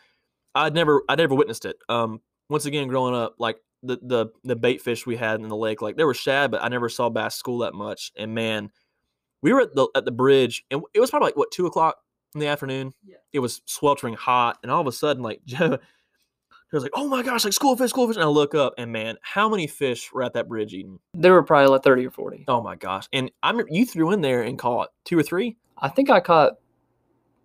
I'd 0.55 0.73
never, 0.75 1.03
I'd 1.09 1.17
never 1.17 1.35
witnessed 1.35 1.65
it. 1.65 1.75
Um, 1.89 2.21
once 2.49 2.65
again, 2.65 2.87
growing 2.87 3.15
up, 3.15 3.35
like 3.39 3.57
the 3.81 3.97
the 4.01 4.27
the 4.43 4.55
bait 4.55 4.81
fish 4.81 5.05
we 5.05 5.15
had 5.15 5.39
in 5.41 5.47
the 5.47 5.57
lake, 5.57 5.81
like 5.81 5.97
there 5.97 6.05
were 6.07 6.13
shad, 6.13 6.51
but 6.51 6.63
I 6.63 6.67
never 6.69 6.87
saw 6.87 7.09
bass 7.09 7.35
school 7.35 7.57
that 7.59 7.73
much. 7.73 8.11
And 8.15 8.33
man, 8.35 8.69
we 9.41 9.51
were 9.53 9.61
at 9.61 9.73
the 9.75 9.87
at 9.95 10.05
the 10.05 10.11
bridge, 10.11 10.63
and 10.71 10.81
it 10.93 10.99
was 10.99 11.09
probably 11.09 11.27
like 11.27 11.37
what 11.37 11.51
two 11.51 11.65
o'clock 11.65 11.97
in 12.33 12.39
the 12.39 12.47
afternoon. 12.47 12.93
Yeah. 13.05 13.17
It 13.31 13.39
was 13.39 13.61
sweltering 13.65 14.13
hot, 14.13 14.59
and 14.63 14.71
all 14.71 14.81
of 14.81 14.87
a 14.87 14.91
sudden, 14.91 15.23
like 15.23 15.41
Joe. 15.45 15.77
He 16.71 16.75
was 16.75 16.83
like, 16.83 16.93
"Oh 16.95 17.07
my 17.07 17.21
gosh, 17.21 17.43
like 17.43 17.53
school 17.53 17.75
fish, 17.75 17.91
school 17.91 18.07
fish!" 18.07 18.15
And 18.15 18.23
I 18.23 18.27
look 18.27 18.55
up, 18.55 18.73
and 18.79 18.91
man, 18.91 19.17
how 19.21 19.47
many 19.47 19.67
fish 19.67 20.11
were 20.11 20.23
at 20.23 20.33
that 20.33 20.49
bridge 20.49 20.73
eating? 20.73 20.99
There 21.13 21.33
were 21.33 21.43
probably 21.43 21.67
like 21.67 21.83
thirty 21.83 22.07
or 22.07 22.11
forty. 22.11 22.45
Oh 22.47 22.61
my 22.61 22.75
gosh! 22.75 23.07
And 23.13 23.31
I'm 23.43 23.61
you 23.69 23.85
threw 23.85 24.11
in 24.11 24.21
there 24.21 24.41
and 24.41 24.57
caught 24.57 24.89
two 25.05 25.17
or 25.17 25.23
three 25.23 25.57
I 25.77 25.89
think 25.89 26.09
I 26.09 26.19
caught 26.19 26.53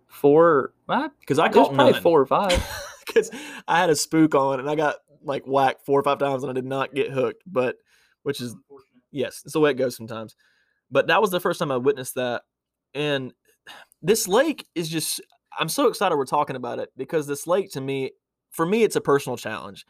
four. 0.07 0.73
Well, 0.87 1.11
because 1.19 1.39
I 1.39 1.47
it 1.47 1.53
caught 1.53 1.73
probably 1.73 1.93
none. 1.93 2.01
four 2.01 2.21
or 2.21 2.25
five. 2.25 2.63
because 3.05 3.29
I 3.67 3.79
had 3.79 3.89
a 3.89 3.95
spook 3.95 4.35
on 4.35 4.59
and 4.59 4.69
I 4.69 4.75
got 4.75 4.95
like 5.23 5.43
whacked 5.45 5.85
four 5.85 5.99
or 5.99 6.03
five 6.03 6.19
times 6.19 6.43
and 6.43 6.49
I 6.49 6.53
did 6.53 6.65
not 6.65 6.93
get 6.93 7.11
hooked. 7.11 7.43
But 7.45 7.77
which 8.23 8.41
is 8.41 8.55
yes, 9.11 9.41
it's 9.43 9.53
the 9.53 9.59
way 9.59 9.71
it 9.71 9.77
goes 9.77 9.95
sometimes. 9.95 10.35
But 10.91 11.07
that 11.07 11.21
was 11.21 11.31
the 11.31 11.39
first 11.39 11.59
time 11.59 11.71
I 11.71 11.77
witnessed 11.77 12.15
that, 12.15 12.43
and 12.93 13.33
this 14.01 14.27
lake 14.27 14.65
is 14.75 14.89
just. 14.89 15.21
I'm 15.57 15.69
so 15.69 15.87
excited 15.87 16.15
we're 16.15 16.25
talking 16.25 16.55
about 16.55 16.79
it 16.79 16.89
because 16.95 17.27
this 17.27 17.47
lake 17.47 17.71
to 17.71 17.81
me, 17.81 18.11
for 18.51 18.65
me, 18.65 18.83
it's 18.83 18.95
a 18.95 19.01
personal 19.01 19.35
challenge 19.35 19.85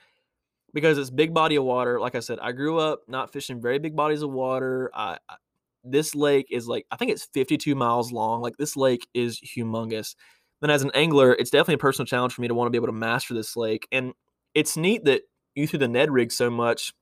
because 0.74 0.98
it's 0.98 1.10
big 1.10 1.34
body 1.34 1.56
of 1.58 1.64
water. 1.64 2.00
Like 2.00 2.16
I 2.16 2.22
said, 2.22 2.40
I 2.40 2.54
grew 2.54 2.80
up 2.80 3.02
not 3.08 3.32
fishing 3.32 3.62
very 3.62 3.78
big 3.78 3.96
bodies 3.96 4.22
of 4.22 4.32
water. 4.32 4.90
I, 4.94 5.18
I 5.30 5.36
this 5.84 6.16
lake 6.16 6.48
is 6.52 6.68
like 6.68 6.86
I 6.92 6.96
think 6.96 7.12
it's 7.12 7.28
52 7.34 7.76
miles 7.76 8.12
long. 8.12 8.42
Like 8.42 8.58
this 8.58 8.76
lake 8.76 9.08
is 9.14 9.40
humongous. 9.40 10.16
Then 10.62 10.70
as 10.70 10.82
an 10.82 10.92
angler, 10.94 11.34
it's 11.34 11.52
definitely 11.52 11.76
a 11.76 11.80
personal 11.80 12.06
challenge 12.06 12.34
for 12.34 12.42
me 12.42 12.48
to 12.48 12.54
want 12.54 12.68
to 12.68 12.72
be 12.72 12.78
able 12.78 12.88
to 12.88 12.94
master 12.94 13.34
this 13.34 13.56
lake. 13.56 13.88
And 13.92 14.14
it's 14.54 14.76
neat 14.76 15.06
that 15.06 15.22
you 15.56 15.68
threw 15.68 15.80
the 15.80 15.88
Ned 15.88 16.12
rig 16.12 16.32
so 16.32 16.50
much. 16.50 16.94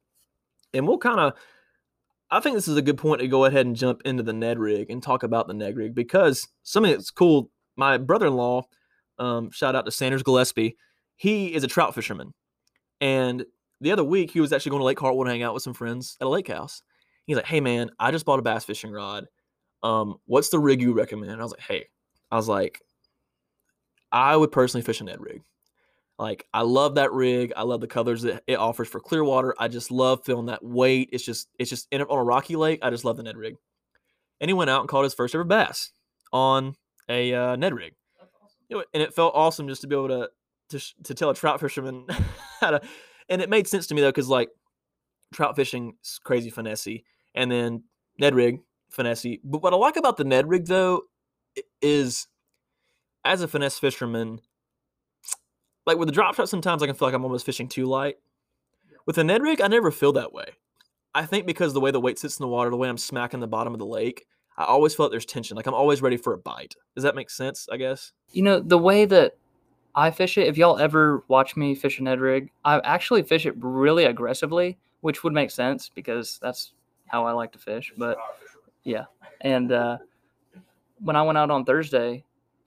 And 0.73 0.87
we'll 0.87 0.99
kind 0.99 1.19
of 1.19 1.33
I 2.29 2.39
think 2.39 2.55
this 2.55 2.67
is 2.67 2.77
a 2.77 2.81
good 2.81 2.97
point 2.97 3.21
to 3.21 3.27
go 3.27 3.45
ahead 3.45 3.65
and 3.65 3.75
jump 3.75 4.01
into 4.03 4.23
the 4.23 4.33
Ned 4.33 4.59
rig 4.59 4.89
and 4.89 5.01
talk 5.01 5.23
about 5.23 5.47
the 5.47 5.53
Ned 5.53 5.77
rig 5.77 5.95
because 5.95 6.47
something 6.63 6.91
that's 6.91 7.11
cool. 7.11 7.49
My 7.77 7.97
brother-in-law, 7.97 8.63
um, 9.19 9.51
shout 9.51 9.75
out 9.75 9.85
to 9.85 9.91
Sanders 9.91 10.23
Gillespie, 10.23 10.77
he 11.15 11.53
is 11.53 11.63
a 11.63 11.67
trout 11.67 11.95
fisherman. 11.95 12.33
And 12.99 13.45
the 13.79 13.91
other 13.91 14.03
week 14.03 14.31
he 14.31 14.41
was 14.41 14.51
actually 14.51 14.71
going 14.71 14.81
to 14.81 14.85
Lake 14.85 14.99
Hartwell 14.99 15.25
to 15.25 15.31
hang 15.31 15.43
out 15.43 15.53
with 15.53 15.63
some 15.63 15.73
friends 15.73 16.17
at 16.19 16.27
a 16.27 16.29
lake 16.29 16.47
house. 16.47 16.81
He's 17.25 17.35
like, 17.35 17.45
"Hey 17.45 17.59
man, 17.61 17.91
I 17.99 18.11
just 18.11 18.25
bought 18.25 18.39
a 18.39 18.41
bass 18.41 18.65
fishing 18.65 18.91
rod. 18.91 19.27
Um, 19.83 20.15
what's 20.25 20.49
the 20.49 20.59
rig 20.59 20.81
you 20.81 20.93
recommend?" 20.93 21.31
And 21.31 21.41
I 21.41 21.43
was 21.43 21.51
like, 21.51 21.61
"Hey, 21.61 21.85
I 22.31 22.35
was 22.35 22.47
like, 22.47 22.81
I 24.11 24.35
would 24.35 24.51
personally 24.51 24.83
fish 24.83 25.01
a 25.01 25.03
Ned 25.03 25.21
rig. 25.21 25.43
Like, 26.19 26.47
I 26.53 26.61
love 26.61 26.95
that 26.95 27.11
rig. 27.11 27.53
I 27.55 27.63
love 27.63 27.81
the 27.81 27.87
colors 27.87 28.23
that 28.23 28.43
it 28.47 28.57
offers 28.57 28.87
for 28.87 28.99
clear 28.99 29.23
water. 29.23 29.53
I 29.59 29.67
just 29.67 29.91
love 29.91 30.25
feeling 30.25 30.47
that 30.47 30.63
weight. 30.63 31.09
It's 31.11 31.23
just, 31.23 31.47
it's 31.59 31.69
just 31.69 31.87
in, 31.91 32.01
on 32.01 32.17
a 32.17 32.23
rocky 32.23 32.55
lake. 32.55 32.79
I 32.81 32.89
just 32.89 33.05
love 33.05 33.17
the 33.17 33.23
Ned 33.23 33.37
rig. 33.37 33.55
And 34.41 34.49
he 34.49 34.53
went 34.53 34.69
out 34.69 34.81
and 34.81 34.89
caught 34.89 35.03
his 35.03 35.13
first 35.13 35.35
ever 35.35 35.43
bass 35.43 35.91
on 36.33 36.75
a 37.07 37.33
uh, 37.33 37.55
Ned 37.55 37.73
rig. 37.73 37.93
Wa- 38.69 38.83
and 38.93 39.03
it 39.03 39.13
felt 39.13 39.35
awesome 39.35 39.67
just 39.67 39.81
to 39.81 39.87
be 39.87 39.95
able 39.95 40.09
to 40.09 40.29
to, 40.69 40.79
to 41.03 41.13
tell 41.13 41.29
a 41.29 41.35
trout 41.35 41.59
fisherman 41.59 42.05
how 42.61 42.71
to. 42.71 42.81
And 43.29 43.41
it 43.41 43.49
made 43.49 43.67
sense 43.67 43.87
to 43.87 43.95
me 43.95 44.01
though, 44.01 44.09
because 44.09 44.29
like 44.29 44.49
trout 45.33 45.55
fishing 45.55 45.93
is 46.03 46.19
crazy 46.23 46.51
finessey, 46.51 47.03
and 47.35 47.51
then 47.51 47.83
Ned 48.19 48.35
rig 48.35 48.59
finessey. 48.95 49.39
But 49.43 49.61
what 49.61 49.73
I 49.73 49.77
like 49.77 49.97
about 49.97 50.17
the 50.17 50.23
Ned 50.23 50.47
rig 50.47 50.65
though 50.65 51.03
is, 51.81 52.27
as 53.23 53.41
a 53.41 53.47
finesse 53.47 53.79
fisherman, 53.79 54.39
like 55.87 55.97
with 55.97 56.07
the 56.07 56.13
drop 56.13 56.35
shot, 56.35 56.49
sometimes 56.49 56.83
I 56.83 56.85
can 56.85 56.95
feel 56.95 57.07
like 57.07 57.15
I'm 57.15 57.23
almost 57.23 57.45
fishing 57.45 57.67
too 57.67 57.85
light. 57.85 58.17
With 59.05 59.17
a 59.17 59.23
Ned 59.23 59.41
rig, 59.41 59.61
I 59.61 59.67
never 59.67 59.89
feel 59.89 60.11
that 60.13 60.33
way. 60.33 60.45
I 61.15 61.25
think 61.25 61.47
because 61.47 61.73
the 61.73 61.79
way 61.79 61.91
the 61.91 62.01
weight 62.01 62.19
sits 62.19 62.37
in 62.37 62.43
the 62.43 62.49
water, 62.49 62.69
the 62.69 62.77
way 62.77 62.89
I'm 62.89 62.97
smacking 62.97 63.39
the 63.39 63.47
bottom 63.47 63.73
of 63.73 63.79
the 63.79 63.85
lake, 63.85 64.27
I 64.57 64.65
always 64.65 64.93
feel 64.93 65.05
like 65.05 65.11
there's 65.11 65.25
tension. 65.25 65.55
Like 65.55 65.65
I'm 65.65 65.73
always 65.73 66.01
ready 66.01 66.17
for 66.17 66.33
a 66.33 66.37
bite. 66.37 66.75
Does 66.93 67.03
that 67.03 67.15
make 67.15 67.29
sense? 67.29 67.67
I 67.71 67.77
guess. 67.77 68.11
You 68.31 68.43
know, 68.43 68.59
the 68.59 68.77
way 68.77 69.05
that 69.05 69.37
I 69.95 70.11
fish 70.11 70.37
it, 70.37 70.47
if 70.47 70.57
y'all 70.57 70.77
ever 70.77 71.23
watch 71.29 71.55
me 71.55 71.73
fish 71.73 71.99
a 71.99 72.03
Ned 72.03 72.19
rig, 72.19 72.51
I 72.65 72.79
actually 72.79 73.23
fish 73.23 73.45
it 73.45 73.55
really 73.57 74.03
aggressively, 74.03 74.77
which 75.01 75.23
would 75.23 75.33
make 75.33 75.51
sense 75.51 75.89
because 75.89 76.37
that's 76.41 76.73
how 77.05 77.25
I 77.25 77.31
like 77.31 77.53
to 77.53 77.59
fish. 77.59 77.93
But 77.97 78.17
yeah, 78.83 79.05
and 79.41 79.71
uh, 79.71 79.97
when 80.99 81.15
I 81.15 81.23
went 81.23 81.37
out 81.37 81.49
on 81.49 81.63
Thursday, 81.63 82.25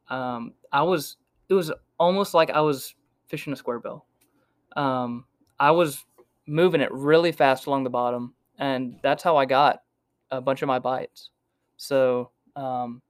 um, 0.08 0.54
I 0.72 0.82
was 0.82 1.18
it 1.50 1.54
was 1.54 1.70
almost 1.98 2.32
like 2.32 2.50
I 2.50 2.62
was 2.62 2.94
fishing 3.30 3.52
a 3.52 3.56
square 3.56 3.78
bill. 3.78 4.04
Um, 4.76 5.24
I 5.58 5.70
was 5.70 6.04
moving 6.46 6.80
it 6.80 6.92
really 6.92 7.32
fast 7.32 7.66
along 7.66 7.84
the 7.84 7.90
bottom, 7.90 8.34
and 8.58 8.96
that's 9.02 9.22
how 9.22 9.36
I 9.36 9.46
got 9.46 9.82
a 10.30 10.40
bunch 10.40 10.62
of 10.62 10.66
my 10.66 10.78
bites. 10.78 11.30
So 11.76 12.30
um, 12.56 13.00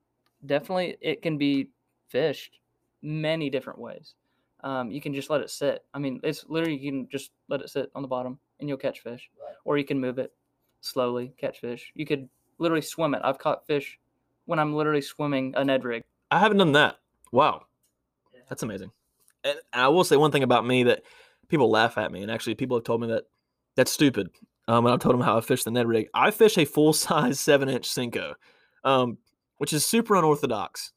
definitely, 0.46 0.96
it 1.00 1.22
can 1.22 1.38
be 1.38 1.70
fished 2.08 2.60
many 3.02 3.50
different 3.50 3.78
ways. 3.78 4.14
Um, 4.62 4.90
you 4.90 5.00
can 5.00 5.14
just 5.14 5.30
let 5.30 5.40
it 5.40 5.50
sit. 5.50 5.84
I 5.94 5.98
mean, 5.98 6.20
it's 6.22 6.44
literally 6.48 6.76
you 6.76 6.90
can 6.90 7.08
just 7.08 7.30
let 7.48 7.62
it 7.62 7.70
sit 7.70 7.90
on 7.94 8.02
the 8.02 8.08
bottom 8.08 8.38
and 8.60 8.68
you'll 8.68 8.78
catch 8.78 9.00
fish, 9.00 9.30
or 9.64 9.78
you 9.78 9.84
can 9.84 9.98
move 9.98 10.18
it 10.18 10.32
slowly, 10.82 11.32
catch 11.38 11.60
fish. 11.60 11.92
You 11.94 12.04
could 12.04 12.28
literally 12.58 12.82
swim 12.82 13.14
it. 13.14 13.22
I've 13.24 13.38
caught 13.38 13.66
fish 13.66 13.98
when 14.44 14.58
I'm 14.58 14.74
literally 14.74 15.00
swimming 15.00 15.54
a 15.56 15.64
Ned 15.64 15.84
rig. 15.84 16.02
I 16.30 16.38
haven't 16.38 16.58
done 16.58 16.72
that. 16.72 16.96
Wow, 17.32 17.62
that's 18.48 18.62
amazing. 18.62 18.92
And 19.44 19.56
I 19.72 19.88
will 19.88 20.04
say 20.04 20.16
one 20.16 20.30
thing 20.30 20.42
about 20.42 20.66
me 20.66 20.84
that 20.84 21.02
people 21.48 21.70
laugh 21.70 21.96
at 21.98 22.12
me, 22.12 22.22
and 22.22 22.30
actually 22.30 22.54
people 22.54 22.76
have 22.76 22.84
told 22.84 23.00
me 23.00 23.08
that 23.08 23.24
that's 23.76 23.90
stupid. 23.90 24.28
Um, 24.68 24.84
when 24.84 24.92
I've 24.92 25.00
told 25.00 25.14
them 25.14 25.22
how 25.22 25.36
I 25.38 25.40
fish 25.40 25.64
the 25.64 25.70
Ned 25.70 25.86
rig, 25.88 26.08
I 26.14 26.30
fish 26.30 26.56
a 26.58 26.64
full 26.64 26.92
size 26.92 27.40
seven 27.48 27.68
inch 27.68 27.88
Senko, 27.88 28.34
um, 28.84 29.18
which 29.58 29.72
is 29.72 29.84
super 29.84 30.14
unorthodox. 30.16 30.92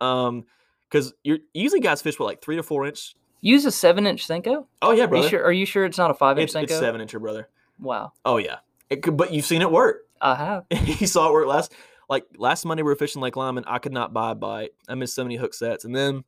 Um, 0.00 0.44
because 0.90 1.12
you're 1.24 1.38
usually 1.54 1.80
guys 1.80 2.02
fish 2.02 2.18
with 2.18 2.26
like 2.26 2.40
three 2.42 2.56
to 2.56 2.62
four 2.62 2.86
inch. 2.86 3.14
Use 3.40 3.64
a 3.64 3.70
seven 3.72 4.06
inch 4.06 4.26
Senko. 4.26 4.66
Oh 4.82 4.92
yeah, 4.92 5.02
Are 5.02 5.04
you 5.04 5.08
brother. 5.08 5.28
sure? 5.28 5.44
Are 5.44 5.52
you 5.52 5.66
sure 5.66 5.84
it's 5.84 5.98
not 5.98 6.10
a 6.10 6.14
five 6.14 6.38
inch 6.38 6.48
It's, 6.50 6.56
Senko? 6.56 6.62
it's 6.64 6.78
seven 6.78 7.00
incher, 7.00 7.20
brother. 7.20 7.48
Wow, 7.80 8.12
Oh 8.24 8.36
yeah, 8.36 8.58
it 8.90 9.02
could, 9.02 9.16
but 9.16 9.32
you've 9.32 9.44
seen 9.44 9.60
it 9.62 9.70
work. 9.70 10.02
I 10.20 10.34
have. 10.36 10.64
you 10.70 11.06
saw 11.08 11.28
it 11.28 11.32
work 11.32 11.46
last 11.48 11.74
like 12.08 12.24
last 12.36 12.64
Monday 12.64 12.82
we 12.82 12.90
were 12.90 12.94
fishing 12.96 13.20
Lake 13.22 13.36
Lyman. 13.36 13.64
I 13.66 13.78
could 13.78 13.92
not 13.92 14.12
buy 14.12 14.30
a 14.30 14.34
bite. 14.34 14.70
I 14.88 14.94
missed 14.94 15.14
so 15.14 15.24
many 15.24 15.36
hook 15.36 15.54
sets, 15.54 15.84
and 15.84 15.94
then 15.96 16.22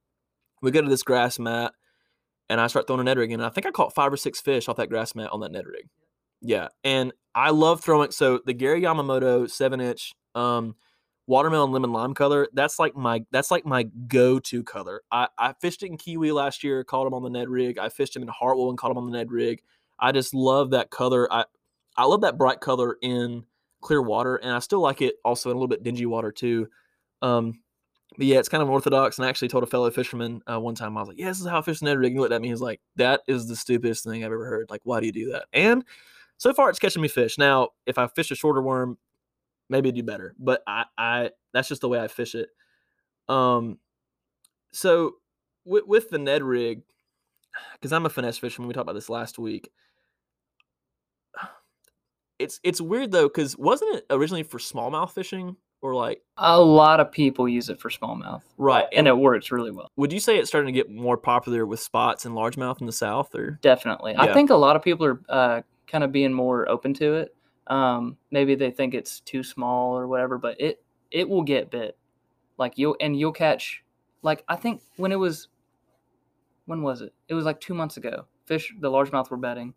we 0.63 0.71
go 0.71 0.83
to 0.83 0.89
this 0.89 1.03
grass 1.03 1.39
mat, 1.39 1.73
and 2.49 2.61
I 2.61 2.67
start 2.67 2.87
throwing 2.87 3.01
a 3.01 3.05
Ned 3.05 3.19
rig, 3.19 3.33
and 3.33 3.43
I 3.43 3.49
think 3.49 3.67
I 3.67 3.71
caught 3.71 3.95
five 3.95 4.13
or 4.13 4.17
six 4.17 4.41
fish 4.41 4.69
off 4.69 4.77
that 4.77 4.89
grass 4.89 5.15
mat 5.15 5.31
on 5.33 5.41
that 5.41 5.53
Ned 5.53 5.67
rig. 5.67 5.89
Yeah, 6.41 6.69
and 6.85 7.13
I 7.35 7.51
love 7.51 7.83
throwing. 7.83 8.11
So 8.11 8.41
the 8.45 8.53
Gary 8.53 8.83
Yamamoto 8.83 9.51
seven 9.51 9.81
inch 9.81 10.13
um, 10.35 10.77
watermelon 11.27 11.73
lemon 11.73 11.93
lime 11.93 12.15
color. 12.15 12.49
That's 12.53 12.79
like 12.79 12.95
my 12.97 13.25
that's 13.31 13.51
like 13.51 13.67
my 13.67 13.85
go 13.85 14.39
to 14.41 14.63
color. 14.63 15.03
I, 15.11 15.29
I 15.39 15.55
fished 15.61 15.83
it 15.83 15.87
in 15.87 15.99
Keowee 15.99 16.33
last 16.33 16.63
year, 16.63 16.85
caught 16.85 17.07
him 17.07 17.15
on 17.15 17.23
the 17.23 17.31
Ned 17.31 17.49
rig. 17.49 17.79
I 17.79 17.89
fished 17.89 18.15
him 18.15 18.23
in 18.23 18.29
Hartwell 18.29 18.71
and 18.71 18.79
caught 18.79 18.91
him 18.91 18.99
on 18.99 19.11
the 19.11 19.17
Ned 19.17 19.31
rig. 19.31 19.63
I 19.99 20.13
just 20.13 20.35
love 20.35 20.71
that 20.71 20.91
color. 20.91 21.33
I 21.33 21.45
I 21.97 22.05
love 22.05 22.21
that 22.23 22.39
bright 22.39 22.61
color 22.61 22.97
in 23.03 23.45
clear 23.81 24.03
water, 24.03 24.37
and 24.37 24.53
I 24.53 24.59
still 24.61 24.81
like 24.81 25.03
it 25.03 25.17
also 25.25 25.51
in 25.51 25.57
a 25.57 25.59
little 25.59 25.69
bit 25.69 25.83
dingy 25.83 26.07
water 26.07 26.33
too. 26.33 26.69
Um, 27.23 27.61
but 28.17 28.27
yeah, 28.27 28.39
it's 28.39 28.49
kind 28.49 28.63
of 28.63 28.71
orthodox. 28.71 29.19
And 29.19 29.27
I 29.27 29.29
actually 29.29 29.49
told 29.49 29.65
a 29.65 29.67
fellow 29.67 29.91
fisherman 29.91 30.43
uh, 30.51 30.61
one 30.61 30.75
time, 30.75 30.97
I 30.97 31.01
was 31.01 31.09
like, 31.09 31.19
"Yeah, 31.19 31.29
this 31.29 31.41
is 31.41 31.47
how 31.47 31.59
I 31.59 31.63
fish 31.63 31.83
Ned 31.83 31.99
rig." 31.99 32.13
And 32.13 32.17
he 32.17 32.21
looked 32.21 32.33
at 32.33 32.43
me, 32.43 32.49
he's 32.49 32.61
like, 32.61 32.81
"That 32.97 33.23
is 33.27 33.49
the 33.49 33.57
stupidest 33.57 34.05
thing 34.05 34.25
I've 34.25 34.33
ever 34.33 34.47
heard. 34.47 34.71
Like, 34.71 34.81
why 34.85 35.01
do 35.01 35.07
you 35.07 35.13
do 35.13 35.33
that?" 35.33 35.47
And 35.53 35.85
so 36.39 36.53
far, 36.53 36.71
it's 36.71 36.79
catching 36.79 37.03
me 37.03 37.09
fish. 37.09 37.39
Now, 37.39 37.71
if 37.87 37.99
I 37.99 38.07
fish 38.07 38.31
a 38.31 38.35
shorter 38.35 38.63
worm, 38.63 38.99
maybe 39.69 39.93
do 39.93 40.03
better. 40.03 40.35
But 40.39 40.63
I, 40.67 40.85
I 40.97 41.31
that's 41.53 41.69
just 41.69 41.81
the 41.81 41.89
way 41.89 42.01
I 42.01 42.09
fish 42.09 42.35
it. 42.35 42.49
Um, 43.29 43.79
so 44.73 45.17
with, 45.65 45.87
with 45.87 46.11
the 46.11 46.19
Ned 46.19 46.43
rig, 46.43 46.83
because 47.75 47.93
I'm 47.93 48.07
a 48.07 48.11
finesse 48.11 48.39
fisherman, 48.39 48.69
we 48.69 48.75
talked 48.75 48.83
about 48.83 48.95
this 48.95 49.11
last 49.11 49.39
week. 49.39 49.71
It's 52.39 52.61
it's 52.63 52.83
weird 52.83 53.13
though, 53.13 53.29
because 53.29 53.57
wasn't 53.57 53.97
it 53.97 54.07
originally 54.11 54.43
for 54.43 54.59
smallmouth 54.59 55.11
fishing 55.13 55.57
or 55.87 55.95
like 55.95 56.21
A 56.37 56.61
lot 56.61 56.99
of 56.99 57.13
people 57.13 57.49
use 57.49 57.69
it 57.69 57.81
for 57.81 57.91
smallmouth, 57.91 58.43
right? 58.59 58.87
and 58.93 59.07
it 59.07 59.17
works 59.17 59.53
really 59.53 59.71
well. 59.71 59.91
would 59.97 60.13
you 60.13 60.19
say 60.21 60.37
it's 60.39 60.49
starting 60.49 60.73
to 60.75 60.79
get 60.79 60.91
more 60.91 61.17
popular 61.17 61.65
with 61.65 61.79
spots 61.81 62.25
and 62.25 62.35
largemouth 62.35 62.81
in 62.81 62.87
the 62.87 62.93
south, 62.93 63.35
or 63.35 63.59
Definitely. 63.63 64.13
Yeah. 64.13 64.23
I 64.23 64.33
think 64.33 64.51
a 64.51 64.57
lot 64.57 64.75
of 64.75 64.83
people 64.83 65.07
are 65.07 65.21
uh, 65.29 65.63
kind 65.87 66.03
of 66.03 66.11
being 66.11 66.33
more 66.33 66.69
open 66.69 66.93
to 66.95 67.15
it. 67.15 67.35
Um, 67.69 68.17
maybe 68.33 68.55
they 68.57 68.71
think 68.71 68.95
it's 68.95 69.21
too 69.21 69.43
small 69.43 69.97
or 69.97 70.09
whatever, 70.09 70.39
but 70.39 70.61
it 70.61 70.83
it 71.11 71.29
will 71.29 71.43
get 71.43 71.71
bit. 71.71 71.97
Like 72.59 72.73
you'll 72.77 72.97
and 73.01 73.19
you'll 73.19 73.33
catch 73.33 73.85
like 74.23 74.45
I 74.49 74.57
think 74.57 74.83
when 74.97 75.13
it 75.13 75.17
was 75.19 75.49
when 76.67 76.83
was 76.83 77.01
it? 77.01 77.15
It 77.29 77.35
was 77.35 77.45
like 77.45 77.61
two 77.61 77.75
months 77.75 77.97
ago. 77.97 78.27
Fish 78.47 78.75
the 78.81 78.91
largemouth 78.91 79.31
were 79.31 79.37
betting. 79.37 79.75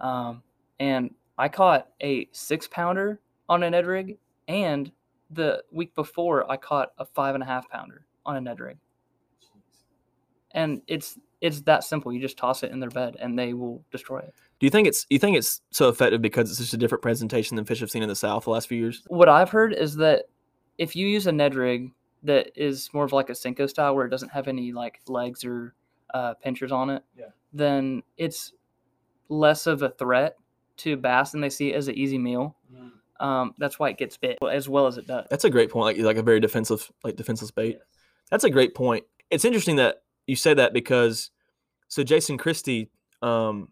Um, 0.00 0.42
and 0.78 1.14
I 1.38 1.48
caught 1.48 1.88
a 2.02 2.28
six 2.32 2.68
pounder 2.68 3.20
on 3.48 3.62
a 3.62 3.70
Ned 3.70 3.86
rig 3.86 4.18
and 4.48 4.90
the 5.30 5.62
week 5.72 5.94
before 5.94 6.50
I 6.50 6.56
caught 6.56 6.90
a 6.98 7.04
five 7.04 7.34
and 7.34 7.42
a 7.42 7.46
half 7.46 7.68
pounder 7.68 8.06
on 8.24 8.36
a 8.36 8.40
Ned 8.40 8.60
rig. 8.60 8.76
And 10.52 10.82
it's 10.86 11.18
it's 11.40 11.60
that 11.62 11.84
simple. 11.84 12.12
You 12.12 12.20
just 12.20 12.38
toss 12.38 12.62
it 12.62 12.70
in 12.72 12.80
their 12.80 12.90
bed 12.90 13.16
and 13.20 13.38
they 13.38 13.52
will 13.52 13.84
destroy 13.92 14.18
it. 14.20 14.32
do 14.58 14.66
you 14.66 14.70
think 14.70 14.88
it's 14.88 15.06
you 15.10 15.18
think 15.18 15.36
it's 15.36 15.60
so 15.70 15.88
effective 15.88 16.22
because 16.22 16.50
it's 16.50 16.58
just 16.58 16.72
a 16.74 16.78
different 16.78 17.02
presentation 17.02 17.56
than 17.56 17.64
fish 17.66 17.82
I've 17.82 17.90
seen 17.90 18.02
in 18.02 18.08
the 18.08 18.16
south 18.16 18.44
the 18.44 18.50
last 18.50 18.68
few 18.68 18.78
years? 18.78 19.02
What 19.08 19.28
I've 19.28 19.50
heard 19.50 19.74
is 19.74 19.96
that 19.96 20.24
if 20.78 20.96
you 20.96 21.06
use 21.06 21.26
a 21.26 21.32
Ned 21.32 21.54
rig 21.54 21.90
that 22.22 22.50
is 22.56 22.88
more 22.94 23.04
of 23.04 23.12
like 23.12 23.28
a 23.28 23.34
Senko 23.34 23.68
style 23.68 23.94
where 23.94 24.06
it 24.06 24.10
doesn't 24.10 24.30
have 24.30 24.48
any 24.48 24.72
like 24.72 25.00
legs 25.08 25.44
or 25.44 25.74
uh, 26.14 26.34
pinchers 26.34 26.72
on 26.72 26.88
it, 26.90 27.02
Yeah. 27.16 27.26
then 27.52 28.02
it's 28.16 28.52
less 29.28 29.66
of 29.66 29.82
a 29.82 29.90
threat 29.90 30.36
to 30.78 30.96
bass 30.96 31.34
and 31.34 31.42
they 31.42 31.50
see 31.50 31.72
it 31.72 31.76
as 31.76 31.88
an 31.88 31.94
easy 31.94 32.16
meal. 32.18 32.55
Um, 33.20 33.54
that's 33.58 33.78
why 33.78 33.90
it 33.90 33.98
gets 33.98 34.16
bit 34.16 34.38
as 34.50 34.68
well 34.68 34.86
as 34.86 34.98
it 34.98 35.06
does. 35.06 35.26
That's 35.30 35.44
a 35.44 35.50
great 35.50 35.70
point. 35.70 35.84
Like 35.84 36.04
like 36.04 36.16
a 36.16 36.22
very 36.22 36.40
defensive 36.40 36.90
like 37.04 37.16
defenseless 37.16 37.50
bait. 37.50 37.78
That's 38.30 38.44
a 38.44 38.50
great 38.50 38.74
point. 38.74 39.04
It's 39.30 39.44
interesting 39.44 39.76
that 39.76 40.02
you 40.26 40.36
say 40.36 40.54
that 40.54 40.72
because 40.72 41.30
so 41.88 42.02
Jason 42.02 42.36
Christie, 42.38 42.90
um, 43.22 43.68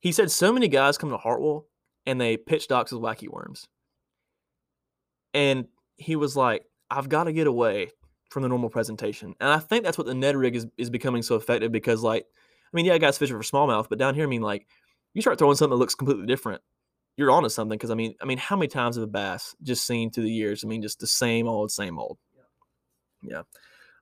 he 0.00 0.12
said 0.12 0.30
so 0.30 0.52
many 0.52 0.68
guys 0.68 0.98
come 0.98 1.10
to 1.10 1.16
Hartwell 1.16 1.66
and 2.06 2.20
they 2.20 2.36
pitch 2.36 2.68
docks 2.68 2.92
as 2.92 2.98
wacky 2.98 3.28
worms, 3.28 3.68
and 5.34 5.66
he 5.96 6.16
was 6.16 6.36
like, 6.36 6.64
"I've 6.90 7.08
got 7.08 7.24
to 7.24 7.32
get 7.32 7.46
away 7.46 7.90
from 8.30 8.42
the 8.42 8.48
normal 8.48 8.70
presentation," 8.70 9.34
and 9.40 9.50
I 9.50 9.58
think 9.58 9.84
that's 9.84 9.98
what 9.98 10.06
the 10.06 10.14
Ned 10.14 10.36
rig 10.36 10.56
is 10.56 10.66
is 10.78 10.90
becoming 10.90 11.22
so 11.22 11.36
effective 11.36 11.70
because 11.70 12.02
like, 12.02 12.24
I 12.24 12.76
mean, 12.76 12.86
yeah, 12.86 12.98
guys 12.98 13.18
fishing 13.18 13.36
for 13.36 13.42
smallmouth, 13.42 13.88
but 13.88 13.98
down 13.98 14.14
here, 14.14 14.24
I 14.24 14.28
mean, 14.28 14.42
like, 14.42 14.66
you 15.14 15.22
start 15.22 15.38
throwing 15.38 15.56
something 15.56 15.76
that 15.76 15.80
looks 15.80 15.94
completely 15.94 16.26
different 16.26 16.62
you're 17.16 17.30
onto 17.30 17.48
something 17.48 17.76
because 17.76 17.90
I 17.90 17.94
mean, 17.94 18.14
I 18.20 18.24
mean, 18.24 18.38
how 18.38 18.56
many 18.56 18.68
times 18.68 18.96
have 18.96 19.02
a 19.02 19.08
bass 19.08 19.54
just 19.62 19.86
seen 19.86 20.10
through 20.10 20.24
the 20.24 20.32
years? 20.32 20.64
I 20.64 20.68
mean, 20.68 20.82
just 20.82 21.00
the 21.00 21.06
same 21.06 21.46
old, 21.46 21.70
same 21.70 21.98
old. 21.98 22.18
Yeah. 23.22 23.42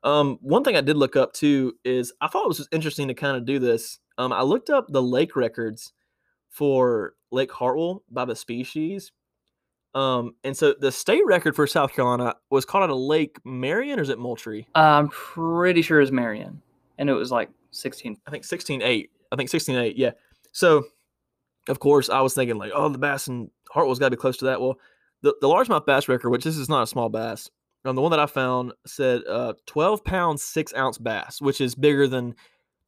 Um, 0.02 0.38
one 0.40 0.64
thing 0.64 0.76
I 0.76 0.80
did 0.80 0.96
look 0.96 1.16
up 1.16 1.32
too 1.32 1.74
is 1.84 2.12
I 2.20 2.28
thought 2.28 2.44
it 2.44 2.48
was 2.48 2.56
just 2.56 2.72
interesting 2.72 3.08
to 3.08 3.14
kind 3.14 3.36
of 3.36 3.44
do 3.44 3.58
this. 3.58 3.98
Um, 4.16 4.32
I 4.32 4.42
looked 4.42 4.70
up 4.70 4.86
the 4.88 5.02
lake 5.02 5.36
records 5.36 5.92
for 6.48 7.14
Lake 7.30 7.52
Hartwell 7.52 8.02
by 8.10 8.24
the 8.24 8.36
species. 8.36 9.12
Um, 9.94 10.34
and 10.44 10.56
so 10.56 10.74
the 10.78 10.92
state 10.92 11.26
record 11.26 11.56
for 11.56 11.66
South 11.66 11.92
Carolina 11.92 12.34
was 12.50 12.64
caught 12.64 12.84
at 12.84 12.90
a 12.90 12.94
Lake 12.94 13.38
Marion 13.44 13.98
or 13.98 14.02
is 14.02 14.08
it 14.08 14.18
Moultrie? 14.18 14.68
I'm 14.74 15.08
pretty 15.08 15.82
sure 15.82 16.00
it's 16.00 16.12
Marion, 16.12 16.62
and 16.98 17.10
it 17.10 17.14
was 17.14 17.32
like 17.32 17.50
16. 17.72 18.16
I 18.26 18.30
think 18.30 18.44
16.8. 18.44 19.08
I 19.32 19.36
think 19.36 19.50
16.8. 19.50 19.94
Yeah. 19.96 20.12
So, 20.52 20.84
of 21.68 21.80
course, 21.80 22.08
I 22.08 22.20
was 22.20 22.34
thinking 22.34 22.56
like, 22.56 22.72
oh, 22.74 22.88
the 22.88 22.98
bass 22.98 23.28
in 23.28 23.50
Hartwell's 23.70 23.98
got 23.98 24.06
to 24.06 24.16
be 24.16 24.20
close 24.20 24.36
to 24.38 24.46
that. 24.46 24.60
Well, 24.60 24.78
the, 25.22 25.34
the 25.40 25.48
largemouth 25.48 25.86
bass 25.86 26.08
record, 26.08 26.30
which 26.30 26.44
this 26.44 26.56
is 26.56 26.68
not 26.68 26.82
a 26.82 26.86
small 26.86 27.08
bass, 27.08 27.50
um, 27.84 27.96
the 27.96 28.02
one 28.02 28.10
that 28.10 28.20
I 28.20 28.26
found 28.26 28.72
said 28.86 29.22
uh, 29.28 29.54
12 29.66 30.04
pounds, 30.04 30.42
six 30.42 30.74
ounce 30.74 30.98
bass, 30.98 31.40
which 31.40 31.60
is 31.60 31.74
bigger 31.74 32.06
than, 32.06 32.34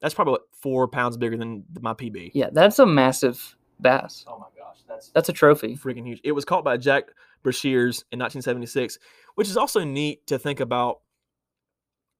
that's 0.01 0.13
probably 0.13 0.31
what, 0.31 0.43
four 0.61 0.87
pounds 0.87 1.17
bigger 1.17 1.37
than 1.37 1.63
my 1.81 1.93
PB. 1.93 2.31
Yeah, 2.33 2.49
that's 2.51 2.79
a 2.79 2.85
massive 2.85 3.55
bass. 3.79 4.25
Oh 4.27 4.37
my 4.37 4.45
gosh. 4.57 4.77
That's, 4.87 5.09
That's 5.09 5.29
a 5.29 5.33
trophy. 5.33 5.75
freaking 5.75 6.05
huge. 6.05 6.21
It 6.23 6.31
was 6.33 6.45
caught 6.45 6.63
by 6.63 6.77
Jack 6.77 7.05
Brashears 7.43 8.03
in 8.11 8.19
1976, 8.19 8.99
which 9.35 9.47
is 9.47 9.57
also 9.57 9.83
neat 9.83 10.25
to 10.27 10.37
think 10.37 10.59
about. 10.59 10.99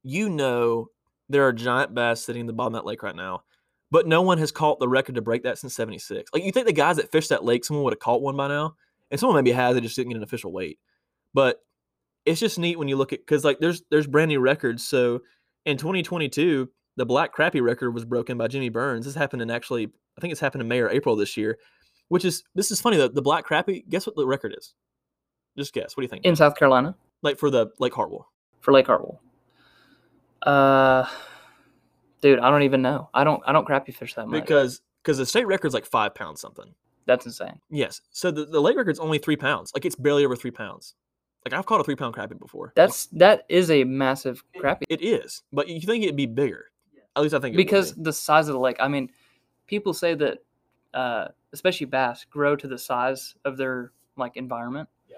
You 0.05 0.29
know, 0.29 0.89
there 1.29 1.47
are 1.47 1.53
giant 1.53 1.95
bass 1.95 2.21
sitting 2.21 2.41
in 2.41 2.47
the 2.47 2.53
bottom 2.53 2.75
of 2.75 2.81
that 2.81 2.87
lake 2.87 3.03
right 3.03 3.15
now, 3.15 3.43
but 3.93 4.07
no 4.07 4.23
one 4.23 4.39
has 4.39 4.51
caught 4.51 4.79
the 4.79 4.87
record 4.87 5.15
to 5.15 5.21
break 5.21 5.43
that 5.43 5.59
since 5.59 5.75
76. 5.75 6.31
Like, 6.33 6.43
you 6.43 6.51
think 6.51 6.65
the 6.65 6.73
guys 6.73 6.97
that 6.97 7.11
fished 7.11 7.29
that 7.29 7.43
lake, 7.43 7.63
someone 7.63 7.83
would 7.83 7.93
have 7.93 7.99
caught 7.99 8.23
one 8.23 8.35
by 8.35 8.47
now, 8.47 8.75
and 9.11 9.19
someone 9.19 9.35
maybe 9.35 9.51
has, 9.51 9.75
they 9.75 9.81
just 9.81 9.95
didn't 9.95 10.09
get 10.09 10.17
an 10.17 10.23
official 10.23 10.51
weight. 10.51 10.79
But 11.33 11.59
it's 12.25 12.39
just 12.39 12.57
neat 12.57 12.79
when 12.79 12.87
you 12.87 12.95
look 12.95 13.13
at, 13.13 13.19
because 13.19 13.45
like 13.45 13.59
there's 13.59 13.83
there's 13.91 14.07
brand 14.07 14.29
new 14.29 14.39
records. 14.39 14.83
So 14.83 15.21
in 15.65 15.77
2022, 15.77 16.69
the 16.95 17.05
black 17.05 17.35
crappie 17.35 17.61
record 17.61 17.91
was 17.91 18.03
broken 18.03 18.37
by 18.37 18.47
Jimmy 18.47 18.69
Burns. 18.69 19.05
This 19.05 19.15
happened 19.15 19.41
in 19.41 19.51
actually, 19.51 19.85
I 20.17 20.21
think 20.21 20.31
it's 20.31 20.41
happened 20.41 20.61
in 20.61 20.67
May 20.67 20.79
or 20.79 20.89
April 20.89 21.15
this 21.15 21.37
year 21.37 21.57
which 22.13 22.25
is 22.25 22.43
this 22.53 22.69
is 22.69 22.79
funny 22.79 22.97
though. 22.97 23.07
The 23.07 23.23
black 23.23 23.43
crappie, 23.43 23.87
guess 23.89 24.05
what 24.05 24.15
the 24.15 24.27
record 24.27 24.55
is? 24.55 24.75
Just 25.57 25.73
guess. 25.73 25.97
What 25.97 26.01
do 26.01 26.03
you 26.03 26.09
think? 26.09 26.25
In 26.25 26.35
South 26.35 26.55
Carolina 26.55 26.95
like 27.23 27.39
for 27.39 27.49
the 27.49 27.71
Lake 27.79 27.93
Hartwell. 27.93 28.29
for 28.61 28.71
Lake 28.71 28.85
Hartwell. 28.85 29.19
Uh, 30.43 31.07
dude, 32.23 32.39
I 32.39 32.49
don't 32.49 32.63
even 32.63 32.81
know. 32.81 33.09
I 33.13 33.23
don't. 33.23 33.43
I 33.45 33.51
don't 33.51 33.67
crappie 33.67 33.93
fish 33.93 34.15
that 34.15 34.27
much. 34.27 34.41
Because 34.41 34.81
because 35.03 35.17
the 35.17 35.25
state 35.25 35.45
record's 35.45 35.75
like 35.75 35.85
five 35.85 36.15
pounds 36.15 36.41
something. 36.41 36.73
That's 37.05 37.25
insane. 37.25 37.59
Yes. 37.69 38.01
So 38.11 38.31
the, 38.31 38.45
the 38.45 38.61
lake 38.61 38.77
record's 38.77 38.99
only 38.99 39.17
three 39.17 39.35
pounds. 39.35 39.71
Like 39.75 39.85
it's 39.85 39.95
barely 39.95 40.25
over 40.25 40.37
three 40.37 40.51
pounds. 40.51 40.95
Like 41.45 41.53
I've 41.53 41.65
caught 41.65 41.81
a 41.81 41.83
three 41.83 41.97
pound 41.97 42.15
crappie 42.15 42.39
before. 42.39 42.67
Like, 42.67 42.75
That's 42.75 43.07
that 43.07 43.43
is 43.49 43.69
a 43.69 43.83
massive 43.83 44.41
crappie 44.57 44.83
it 44.89 45.03
is. 45.03 45.43
But 45.51 45.67
you 45.67 45.81
think 45.81 46.03
it'd 46.03 46.15
be 46.15 46.25
bigger. 46.25 46.71
At 47.15 47.21
least 47.21 47.35
I 47.35 47.39
think 47.39 47.53
it 47.53 47.57
would 47.57 47.65
because 47.65 47.91
be. 47.91 48.03
the 48.03 48.13
size 48.13 48.47
of 48.47 48.53
the 48.53 48.59
lake. 48.59 48.77
I 48.79 48.87
mean, 48.87 49.09
people 49.67 49.93
say 49.93 50.15
that, 50.15 50.39
uh, 50.93 51.27
especially 51.51 51.85
bass, 51.85 52.25
grow 52.25 52.55
to 52.55 52.67
the 52.67 52.77
size 52.77 53.35
of 53.43 53.57
their 53.57 53.91
like 54.15 54.37
environment. 54.37 54.87
Yeah. 55.09 55.17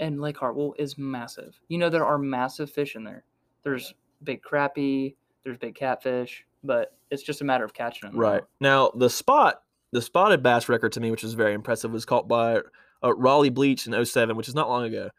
And 0.00 0.20
Lake 0.20 0.36
Hartwell 0.36 0.74
is 0.78 0.98
massive. 0.98 1.58
You 1.68 1.78
know 1.78 1.88
there 1.88 2.04
are 2.04 2.18
massive 2.18 2.70
fish 2.70 2.96
in 2.96 3.04
there. 3.04 3.24
There's 3.62 3.94
big 4.24 4.42
crappie. 4.42 5.14
There's 5.44 5.58
big 5.58 5.74
catfish. 5.74 6.44
But 6.62 6.96
it's 7.10 7.22
just 7.22 7.42
a 7.42 7.44
matter 7.44 7.64
of 7.64 7.74
catching 7.74 8.08
them. 8.08 8.18
Right. 8.18 8.42
Now 8.60 8.90
the 8.94 9.10
spot, 9.10 9.62
the 9.92 10.00
spotted 10.00 10.42
bass 10.42 10.68
record 10.68 10.92
to 10.92 11.00
me, 11.00 11.10
which 11.10 11.24
is 11.24 11.34
very 11.34 11.52
impressive, 11.52 11.92
was 11.92 12.04
caught 12.04 12.26
by 12.26 12.60
uh, 13.02 13.14
Raleigh 13.14 13.50
Bleach 13.50 13.86
in 13.86 14.04
07, 14.04 14.36
which 14.36 14.48
is 14.48 14.54
not 14.54 14.68
long 14.68 14.84
ago. 14.84 15.10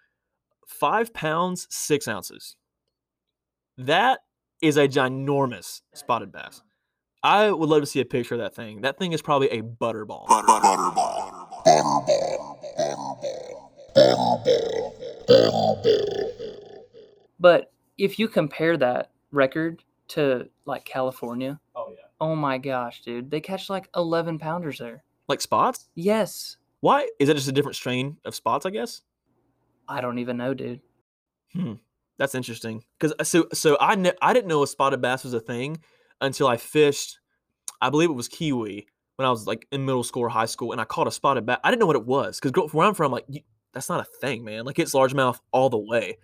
Five 0.68 1.14
pounds, 1.14 1.68
six 1.70 2.08
ounces. 2.08 2.56
That 3.78 4.22
is 4.62 4.78
a 4.78 4.88
ginormous 4.88 5.82
spotted 5.94 6.32
bass. 6.32 6.64
I 7.22 7.52
would 7.52 7.70
love 7.70 7.82
to 7.82 7.88
see 7.88 8.00
a 8.00 8.06
picture 8.06 8.36
of 8.36 8.42
that 8.42 8.56
thing. 8.56 8.82
That 8.82 8.98
thing 8.98 9.12
is 9.12 9.22
probably 9.22 9.50
a 9.50 9.62
butterball. 9.62 10.28
But 17.40 17.72
if 17.98 18.20
you 18.20 18.28
compare 18.28 18.78
that 18.78 19.12
record 19.32 19.84
to 20.10 20.50
like 20.66 20.86
California, 20.86 21.60
Oh 21.76 21.88
yeah. 21.92 22.06
oh 22.22 22.36
my 22.36 22.58
gosh, 22.58 23.02
dude, 23.02 23.32
they 23.32 23.42
catch 23.42 23.70
like 23.70 23.90
11 23.96 24.40
pounders 24.40 24.80
there. 24.80 25.04
Like 25.28 25.42
spots? 25.42 25.88
Yes. 25.96 26.58
Why 26.82 27.08
is 27.20 27.28
that 27.28 27.34
just 27.36 27.48
a 27.48 27.52
different 27.52 27.76
strain 27.76 28.18
of 28.26 28.36
spots? 28.36 28.66
I 28.66 28.70
guess. 28.70 29.02
I 29.88 30.02
don't 30.02 30.20
even 30.20 30.38
know, 30.38 30.54
dude. 30.54 30.82
Hmm. 31.54 31.74
That's 32.18 32.36
interesting 32.36 32.84
because 33.00 33.14
so 33.28 33.48
so 33.54 33.78
I 33.82 33.96
kn- 33.96 34.16
I 34.22 34.34
didn't 34.34 34.48
know 34.48 34.64
a 34.64 34.68
spotted 34.68 35.02
bass 35.02 35.24
was 35.24 35.34
a 35.34 35.40
thing 35.40 35.78
until 36.22 36.48
I 36.48 36.58
fished. 36.58 37.20
I 37.82 37.90
believe 37.90 38.10
it 38.10 38.14
was 38.14 38.30
Keowee 38.30 38.86
when 39.18 39.26
I 39.28 39.30
was 39.30 39.46
like 39.48 39.68
in 39.72 39.86
middle 39.86 40.04
school 40.04 40.24
or 40.24 40.30
high 40.30 40.46
school, 40.46 40.72
and 40.72 40.80
I 40.80 40.86
caught 40.86 41.08
a 41.08 41.12
spotted 41.12 41.46
bass. 41.46 41.58
I 41.64 41.72
didn't 41.72 41.82
know 41.82 41.88
what 41.88 41.96
it 41.98 42.06
was 42.06 42.40
because 42.40 42.74
where 42.74 42.88
I'm 42.88 42.94
from, 42.94 43.12
like 43.12 43.26
you, 43.28 43.42
that's 43.76 43.90
not 43.90 44.00
a 44.00 44.06
thing, 44.06 44.44
man. 44.44 44.66
Like 44.66 44.80
it's 44.80 44.94
largemouth 44.96 45.40
all 45.52 45.70
the 45.70 45.78
way. 45.78 46.18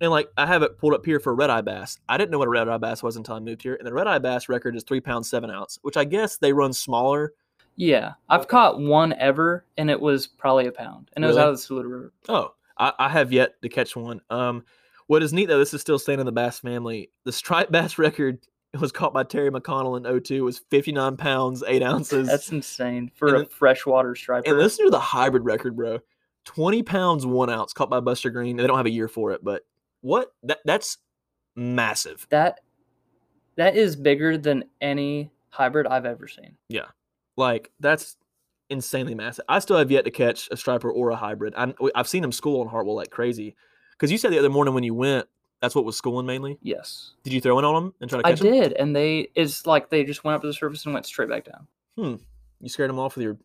And 0.00 0.12
like 0.12 0.28
I 0.36 0.46
have 0.46 0.62
it 0.62 0.78
pulled 0.78 0.94
up 0.94 1.04
here 1.04 1.18
for 1.18 1.34
red 1.34 1.50
eye 1.50 1.62
bass. 1.62 1.98
I 2.08 2.16
didn't 2.16 2.30
know 2.30 2.38
what 2.38 2.46
a 2.46 2.50
red 2.52 2.68
eye 2.68 2.76
bass 2.78 3.02
was 3.02 3.16
until 3.16 3.34
I 3.34 3.40
moved 3.40 3.62
here. 3.62 3.74
And 3.74 3.84
the 3.86 3.92
red 3.92 4.06
eye 4.06 4.18
bass 4.20 4.48
record 4.48 4.76
is 4.76 4.84
three 4.84 5.00
pounds 5.00 5.28
seven 5.28 5.50
ounce, 5.50 5.80
which 5.82 5.96
I 5.96 6.04
guess 6.04 6.36
they 6.36 6.52
run 6.52 6.72
smaller. 6.72 7.32
Yeah, 7.74 8.12
I've 8.28 8.46
caught 8.48 8.78
one 8.80 9.12
ever, 9.14 9.64
and 9.76 9.88
it 9.90 10.00
was 10.00 10.26
probably 10.26 10.66
a 10.66 10.72
pound, 10.72 11.10
and 11.14 11.24
it 11.24 11.28
was 11.28 11.36
out 11.36 11.48
of 11.48 11.54
the 11.54 11.62
Saluda 11.62 11.88
River. 11.88 12.12
Oh, 12.28 12.54
I, 12.76 12.92
I 12.98 13.08
have 13.08 13.32
yet 13.32 13.60
to 13.62 13.68
catch 13.68 13.94
one. 13.96 14.20
Um, 14.30 14.64
what 15.06 15.22
is 15.22 15.32
neat 15.32 15.46
though, 15.46 15.58
this 15.60 15.72
is 15.74 15.80
still 15.80 15.98
staying 15.98 16.18
in 16.20 16.26
the 16.26 16.32
bass 16.32 16.58
family. 16.60 17.10
The 17.24 17.32
striped 17.32 17.70
bass 17.72 17.96
record 17.96 18.40
was 18.78 18.92
caught 18.92 19.14
by 19.14 19.22
Terry 19.22 19.50
McConnell 19.50 19.96
in 19.96 20.20
02 20.22 20.44
was 20.44 20.58
59 20.58 21.16
pounds, 21.16 21.62
eight 21.66 21.82
ounces. 21.82 22.26
That's 22.28 22.50
insane 22.52 23.10
for 23.14 23.28
And 23.28 23.36
a 23.36 23.40
then- 23.40 23.48
freshwater 23.48 24.14
striper. 24.14 24.48
and 24.48 24.58
listen 24.58 24.84
to 24.84 24.90
the 24.90 24.98
hybrid 25.00 25.44
record, 25.44 25.74
bro. 25.76 26.00
20 26.48 26.82
pounds, 26.82 27.26
one 27.26 27.50
ounce 27.50 27.74
caught 27.74 27.90
by 27.90 28.00
Buster 28.00 28.30
Green. 28.30 28.56
They 28.56 28.66
don't 28.66 28.78
have 28.78 28.86
a 28.86 28.90
year 28.90 29.06
for 29.06 29.32
it, 29.32 29.44
but 29.44 29.66
what? 30.00 30.32
That 30.44 30.60
That's 30.64 30.96
massive. 31.54 32.26
that 32.30 32.60
that 33.56 33.76
is 33.76 33.96
bigger 33.96 34.38
than 34.38 34.64
any 34.80 35.30
hybrid 35.50 35.86
I've 35.86 36.06
ever 36.06 36.26
seen. 36.26 36.56
Yeah. 36.70 36.86
Like, 37.36 37.70
that's 37.80 38.16
insanely 38.70 39.14
massive. 39.14 39.44
I 39.46 39.58
still 39.58 39.76
have 39.76 39.90
yet 39.90 40.06
to 40.06 40.10
catch 40.10 40.48
a 40.50 40.56
striper 40.56 40.90
or 40.90 41.10
a 41.10 41.16
hybrid. 41.16 41.52
I'm, 41.54 41.74
I've 41.94 42.08
seen 42.08 42.22
them 42.22 42.32
school 42.32 42.62
on 42.62 42.68
Hartwell 42.68 42.96
like 42.96 43.10
crazy. 43.10 43.54
Because 43.92 44.10
you 44.10 44.16
said 44.16 44.32
the 44.32 44.38
other 44.38 44.48
morning 44.48 44.72
when 44.72 44.84
you 44.84 44.94
went, 44.94 45.26
that's 45.60 45.74
what 45.74 45.84
was 45.84 45.98
schooling 45.98 46.24
mainly. 46.24 46.56
Yes, 46.62 47.12
Did 47.24 47.34
you 47.34 47.42
throw 47.42 47.58
in 47.58 47.64
on 47.66 47.74
them 47.74 47.94
and 48.00 48.08
try 48.08 48.22
to 48.22 48.26
I 48.26 48.30
catch 48.30 48.40
them? 48.40 48.54
I 48.54 48.60
did, 48.60 48.72
and 48.74 48.96
they 48.96 49.28
it's 49.34 49.66
like 49.66 49.90
they 49.90 50.04
just 50.04 50.24
went 50.24 50.36
up 50.36 50.40
to 50.42 50.46
the 50.46 50.54
surface 50.54 50.84
and 50.86 50.94
went 50.94 51.04
straight 51.04 51.28
back 51.28 51.44
down. 51.44 51.66
Hmm. 51.96 52.22
You 52.60 52.68
scared 52.68 52.88
them 52.88 52.98
off 53.00 53.16
with 53.16 53.24
your 53.24 53.36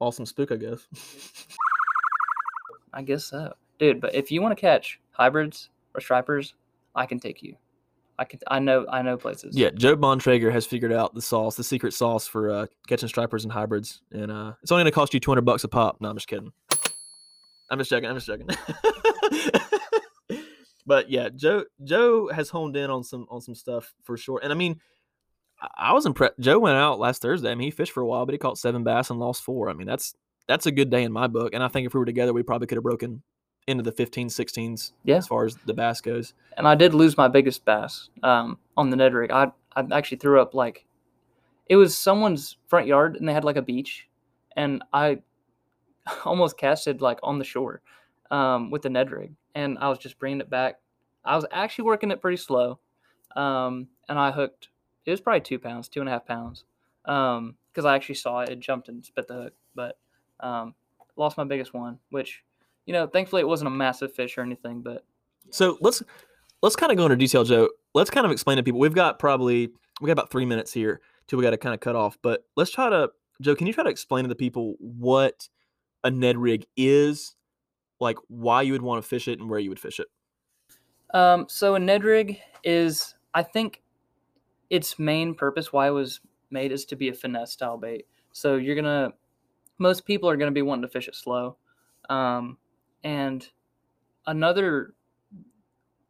awesome 0.00 0.24
spook, 0.26 0.50
I 0.50 0.56
guess. 0.56 0.86
I 2.98 3.02
guess 3.02 3.26
so, 3.26 3.54
dude. 3.78 4.00
But 4.00 4.14
if 4.16 4.32
you 4.32 4.42
want 4.42 4.56
to 4.56 4.60
catch 4.60 4.98
hybrids 5.12 5.70
or 5.94 6.00
stripers, 6.00 6.54
I 6.96 7.06
can 7.06 7.20
take 7.20 7.44
you. 7.44 7.54
I 8.18 8.24
can. 8.24 8.40
I 8.48 8.58
know. 8.58 8.84
I 8.90 9.02
know 9.02 9.16
places. 9.16 9.56
yeah, 9.56 9.70
Joe 9.70 9.96
Bontrager 9.96 10.50
has 10.50 10.66
figured 10.66 10.92
out 10.92 11.14
the 11.14 11.22
sauce, 11.22 11.54
the 11.54 11.62
secret 11.62 11.92
sauce 11.94 12.26
for 12.26 12.50
uh, 12.50 12.66
catching 12.88 13.08
stripers 13.08 13.44
and 13.44 13.52
hybrids, 13.52 14.02
and 14.10 14.32
uh, 14.32 14.54
it's 14.64 14.72
only 14.72 14.82
going 14.82 14.90
to 14.90 14.94
cost 14.96 15.14
you 15.14 15.20
two 15.20 15.30
hundred 15.30 15.44
bucks 15.44 15.62
a 15.62 15.68
pop. 15.68 15.98
No, 16.00 16.08
I'm 16.10 16.16
just 16.16 16.26
kidding. 16.26 16.50
I'm 17.70 17.78
just 17.78 17.88
joking. 17.88 18.08
I'm 18.10 18.16
just 18.16 18.26
joking. 18.26 18.48
but 20.86 21.08
yeah, 21.10 21.28
Joe 21.28 21.64
Joe 21.84 22.28
has 22.32 22.48
honed 22.50 22.76
in 22.76 22.90
on 22.90 23.04
some 23.04 23.26
on 23.30 23.40
some 23.40 23.54
stuff 23.54 23.94
for 24.02 24.16
sure, 24.16 24.40
and 24.42 24.52
I 24.52 24.56
mean, 24.56 24.80
I- 25.60 25.90
I 25.90 25.92
was 25.92 26.06
impressed. 26.06 26.34
Joe 26.40 26.58
went 26.58 26.76
out 26.76 26.98
last 26.98 27.22
Thursday. 27.22 27.50
I 27.50 27.54
mean, 27.54 27.66
he 27.66 27.70
fished 27.70 27.92
for 27.92 28.00
a 28.02 28.06
while, 28.06 28.26
but 28.26 28.32
he 28.32 28.38
caught 28.38 28.58
seven 28.58 28.82
bass 28.84 29.10
and 29.10 29.20
lost 29.20 29.42
four. 29.44 29.68
I 29.70 29.74
mean, 29.74 29.86
that's 29.86 30.14
that's 30.48 30.66
a 30.66 30.72
good 30.72 30.90
day 30.90 31.04
in 31.04 31.12
my 31.12 31.26
book, 31.28 31.54
and 31.54 31.62
I 31.62 31.68
think 31.68 31.86
if 31.86 31.94
we 31.94 32.00
were 32.00 32.06
together, 32.06 32.32
we 32.32 32.42
probably 32.42 32.66
could 32.66 32.76
have 32.76 32.82
broken 32.84 33.22
into 33.68 33.82
the 33.82 33.92
15s, 33.92 34.32
16s 34.32 34.92
Yeah. 35.04 35.16
as 35.16 35.26
far 35.26 35.44
as 35.44 35.56
the 35.66 35.74
bass 35.74 36.00
goes. 36.00 36.32
and 36.56 36.66
I 36.66 36.74
did 36.74 36.94
lose 36.94 37.16
my 37.16 37.28
biggest 37.28 37.64
bass 37.66 38.08
um, 38.22 38.58
on 38.76 38.90
the 38.90 38.96
Ned 38.96 39.12
rig. 39.14 39.30
I 39.30 39.52
I 39.76 39.84
actually 39.92 40.18
threw 40.18 40.40
up 40.40 40.54
like 40.54 40.86
it 41.68 41.76
was 41.76 41.96
someone's 41.96 42.56
front 42.66 42.86
yard, 42.86 43.16
and 43.16 43.28
they 43.28 43.32
had 43.34 43.44
like 43.44 43.56
a 43.56 43.62
beach, 43.62 44.08
and 44.56 44.82
I 44.92 45.20
almost 46.24 46.56
casted 46.56 47.00
like 47.02 47.20
on 47.22 47.38
the 47.38 47.44
shore 47.44 47.82
um, 48.30 48.70
with 48.70 48.82
the 48.82 48.88
Ned 48.90 49.10
rig, 49.10 49.32
and 49.54 49.78
I 49.78 49.88
was 49.90 49.98
just 49.98 50.18
bringing 50.18 50.40
it 50.40 50.48
back. 50.50 50.80
I 51.24 51.36
was 51.36 51.44
actually 51.52 51.84
working 51.84 52.10
it 52.10 52.22
pretty 52.22 52.38
slow, 52.38 52.78
um, 53.36 53.88
and 54.08 54.18
I 54.18 54.30
hooked. 54.30 54.68
It 55.04 55.10
was 55.10 55.20
probably 55.20 55.40
two 55.42 55.58
pounds, 55.58 55.88
two 55.88 56.00
and 56.00 56.08
a 56.08 56.12
half 56.12 56.26
pounds, 56.26 56.64
because 57.04 57.84
I 57.84 57.94
actually 57.94 58.14
saw 58.16 58.40
it. 58.40 58.48
It 58.50 58.60
jumped 58.60 58.88
and 58.88 59.04
spit 59.04 59.28
the 59.28 59.34
hook, 59.34 59.52
but 59.74 59.98
um, 60.40 60.74
lost 61.16 61.36
my 61.36 61.44
biggest 61.44 61.74
one, 61.74 61.98
which 62.10 62.42
you 62.86 62.92
know, 62.94 63.06
thankfully 63.06 63.40
it 63.40 63.48
wasn't 63.48 63.68
a 63.68 63.70
massive 63.70 64.12
fish 64.14 64.38
or 64.38 64.42
anything, 64.42 64.80
but 64.80 65.04
So 65.50 65.76
let's 65.80 66.02
let's 66.62 66.76
kind 66.76 66.90
of 66.90 66.98
go 66.98 67.04
into 67.04 67.16
detail, 67.16 67.44
Joe. 67.44 67.68
Let's 67.94 68.10
kind 68.10 68.24
of 68.24 68.32
explain 68.32 68.56
to 68.56 68.62
people. 68.62 68.80
We've 68.80 68.94
got 68.94 69.18
probably 69.18 69.70
we 70.00 70.06
got 70.06 70.12
about 70.12 70.30
three 70.30 70.46
minutes 70.46 70.72
here 70.72 71.00
till 71.26 71.38
we 71.38 71.42
got 71.42 71.50
to 71.50 71.58
kind 71.58 71.74
of 71.74 71.80
cut 71.80 71.96
off. 71.96 72.18
But 72.22 72.44
let's 72.56 72.70
try 72.70 72.88
to, 72.90 73.10
Joe. 73.40 73.54
Can 73.54 73.66
you 73.66 73.72
try 73.72 73.84
to 73.84 73.90
explain 73.90 74.24
to 74.24 74.28
the 74.28 74.34
people 74.34 74.74
what 74.78 75.48
a 76.04 76.10
Ned 76.10 76.36
rig 76.36 76.66
is, 76.76 77.34
like 78.00 78.16
why 78.28 78.62
you 78.62 78.72
would 78.72 78.82
want 78.82 79.02
to 79.02 79.08
fish 79.08 79.28
it 79.28 79.38
and 79.38 79.48
where 79.48 79.58
you 79.58 79.68
would 79.68 79.80
fish 79.80 80.00
it? 80.00 80.06
Um, 81.14 81.46
so 81.48 81.74
a 81.74 81.78
Ned 81.78 82.04
rig 82.04 82.40
is, 82.64 83.14
I 83.34 83.42
think, 83.42 83.82
its 84.70 84.98
main 84.98 85.34
purpose 85.34 85.72
why 85.72 85.88
it 85.88 85.92
was 85.92 86.20
made 86.50 86.72
is 86.72 86.84
to 86.86 86.96
be 86.96 87.08
a 87.08 87.14
finesse 87.14 87.52
style 87.52 87.78
bait. 87.78 88.06
So 88.32 88.56
you're 88.56 88.76
gonna, 88.76 89.12
most 89.78 90.04
people 90.04 90.28
are 90.28 90.36
gonna 90.36 90.50
be 90.50 90.62
wanting 90.62 90.82
to 90.82 90.88
fish 90.88 91.08
it 91.08 91.14
slow, 91.14 91.56
um, 92.10 92.58
and 93.04 93.48
another 94.26 94.94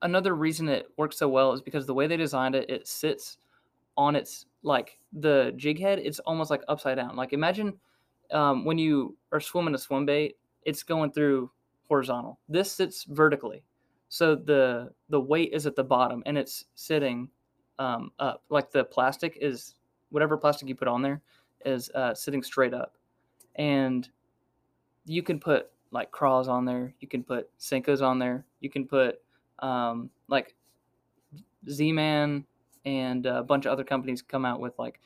another 0.03 0.35
reason 0.35 0.69
it 0.69 0.87
works 0.97 1.19
so 1.19 1.29
well 1.29 1.53
is 1.53 1.61
because 1.61 1.87
the 1.87 1.95
way 1.95 2.07
they 2.07 2.17
designed 2.17 2.55
it, 2.55 2.71
it 2.71 2.87
sits 2.87 3.39
on 3.97 4.15
its 4.15 4.47
like 4.63 4.99
the 5.13 5.53
jig 5.57 5.81
head. 5.81 5.99
It's 5.99 6.21
almost 6.21 6.51
like 6.51 6.63
upside 6.69 6.97
down. 6.97 7.17
Like 7.17 7.33
imagine 7.33 7.75
um, 8.31 8.65
when 8.65 8.79
you 8.79 9.17
are 9.33 9.41
swimming 9.41 9.75
a 9.75 9.79
swim 9.79 10.07
bait, 10.07 10.37
it's 10.65 10.83
going 10.83 11.13
through 11.13 11.51
horizontal. 11.89 12.39
This 12.49 12.71
sits 12.71 13.05
vertically 13.05 13.63
so 14.09 14.35
the 14.35 14.91
the 15.11 15.21
weight 15.21 15.53
is 15.53 15.67
at 15.67 15.77
the 15.77 15.85
bottom 15.85 16.23
and 16.27 16.37
it's 16.37 16.65
sitting 16.75 17.29
um, 17.79 18.11
up 18.19 18.43
like 18.49 18.71
the 18.71 18.85
plastic 18.85 19.39
is 19.41 19.75
whatever 20.11 20.37
plastic 20.37 20.69
you 20.69 20.75
put 20.75 20.89
on 20.89 21.03
there 21.03 21.21
is 21.65 21.91
uh, 21.95 22.15
sitting 22.15 22.43
straight 22.43 22.75
up 22.75 22.97
and 23.59 24.09
you 25.05 25.23
can 25.23 25.39
put 25.39 25.71
like 25.91 26.11
craws 26.11 26.49
on 26.49 26.65
there 26.65 26.95
you 27.01 27.09
can 27.09 27.23
put 27.23 27.51
Senkos 27.59 28.03
on 28.03 28.19
there 28.19 28.45
you 28.61 28.71
can 28.71 28.87
put 28.87 29.21
um, 29.59 30.11
like 30.29 30.55
z-man 31.69 32.45
and 32.85 33.27
a 33.27 33.43
bunch 33.43 33.67
of 33.67 33.73
other 33.73 33.85
companies 33.85 34.23
come 34.23 34.45
out 34.45 34.61
with 34.61 34.79
like 34.79 35.01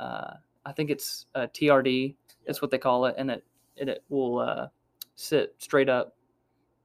uh, 0.00 0.34
i 0.66 0.72
think 0.72 0.90
it's 0.90 1.26
uh, 1.34 1.46
trd 1.54 2.14
that's 2.46 2.60
what 2.60 2.70
they 2.70 2.78
call 2.78 3.06
it 3.06 3.14
and 3.16 3.30
it 3.30 3.44
it, 3.76 3.88
it 3.88 4.04
will 4.08 4.38
uh, 4.38 4.66
sit 5.14 5.54
straight 5.58 5.88
up 5.88 6.14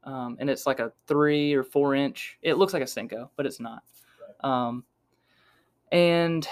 um, 0.08 0.38
and 0.40 0.50
it's 0.50 0.66
like 0.66 0.80
a 0.80 0.94
three 1.06 1.54
or 1.54 1.64
four 1.64 1.94
inch. 1.94 2.38
It 2.42 2.58
looks 2.58 2.74
like 2.74 2.82
a 2.82 2.86
Senko, 2.86 3.30
but 3.36 3.46
it's 3.46 3.60
not. 3.60 3.84
Um, 4.42 4.86
and 5.92 6.48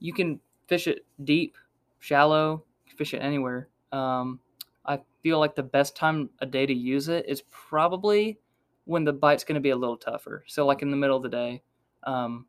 you 0.00 0.12
can 0.12 0.38
fish 0.66 0.86
it 0.86 1.06
deep, 1.24 1.56
shallow, 1.98 2.64
fish 2.98 3.14
it 3.14 3.18
anywhere. 3.18 3.68
Um, 3.92 4.40
I 4.84 5.00
feel 5.22 5.38
like 5.38 5.54
the 5.54 5.62
best 5.62 5.96
time 5.96 6.28
a 6.40 6.46
day 6.46 6.66
to 6.66 6.74
use 6.74 7.08
it 7.08 7.24
is 7.28 7.42
probably 7.50 8.38
when 8.84 9.04
the 9.04 9.12
bite's 9.12 9.44
going 9.44 9.54
to 9.54 9.60
be 9.60 9.70
a 9.70 9.76
little 9.76 9.96
tougher. 9.96 10.44
So, 10.46 10.66
like 10.66 10.82
in 10.82 10.90
the 10.90 10.96
middle 10.96 11.16
of 11.16 11.22
the 11.22 11.28
day, 11.28 11.62
um, 12.02 12.46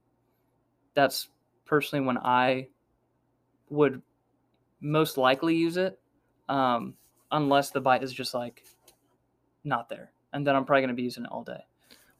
that's 0.95 1.29
personally 1.65 2.05
when 2.05 2.17
I 2.17 2.67
would 3.69 4.01
most 4.81 5.17
likely 5.17 5.55
use 5.55 5.77
it, 5.77 5.99
um, 6.49 6.95
unless 7.31 7.69
the 7.71 7.79
bite 7.81 8.03
is 8.03 8.11
just 8.11 8.33
like 8.33 8.63
not 9.63 9.87
there, 9.89 10.11
and 10.33 10.45
then 10.45 10.55
I'm 10.55 10.65
probably 10.65 10.81
going 10.81 10.89
to 10.89 10.95
be 10.95 11.03
using 11.03 11.25
it 11.25 11.31
all 11.31 11.43
day. 11.43 11.63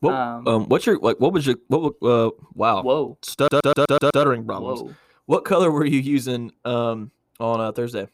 What, 0.02 0.14
Um, 0.14 0.48
um, 0.48 0.70
what's 0.70 0.86
your 0.86 0.98
like? 1.00 1.20
What 1.20 1.34
was 1.34 1.46
your 1.48 1.56
what? 1.68 1.96
Uh, 2.02 2.32
wow, 2.54 2.84
Whoa, 2.84 3.18
Stut- 3.22 3.50
stut- 3.52 3.74
stut- 3.76 4.10
stuttering 4.10 4.46
problems. 4.46 4.82
whoa. 4.82 4.94
What 5.26 5.46
color 5.46 5.72
were 5.72 5.86
you 5.86 6.00
using 6.00 6.52
um 6.66 7.12
on 7.40 7.60
uh, 7.62 7.72
Thursday? 7.72 8.08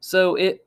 So 0.00 0.34
it, 0.36 0.66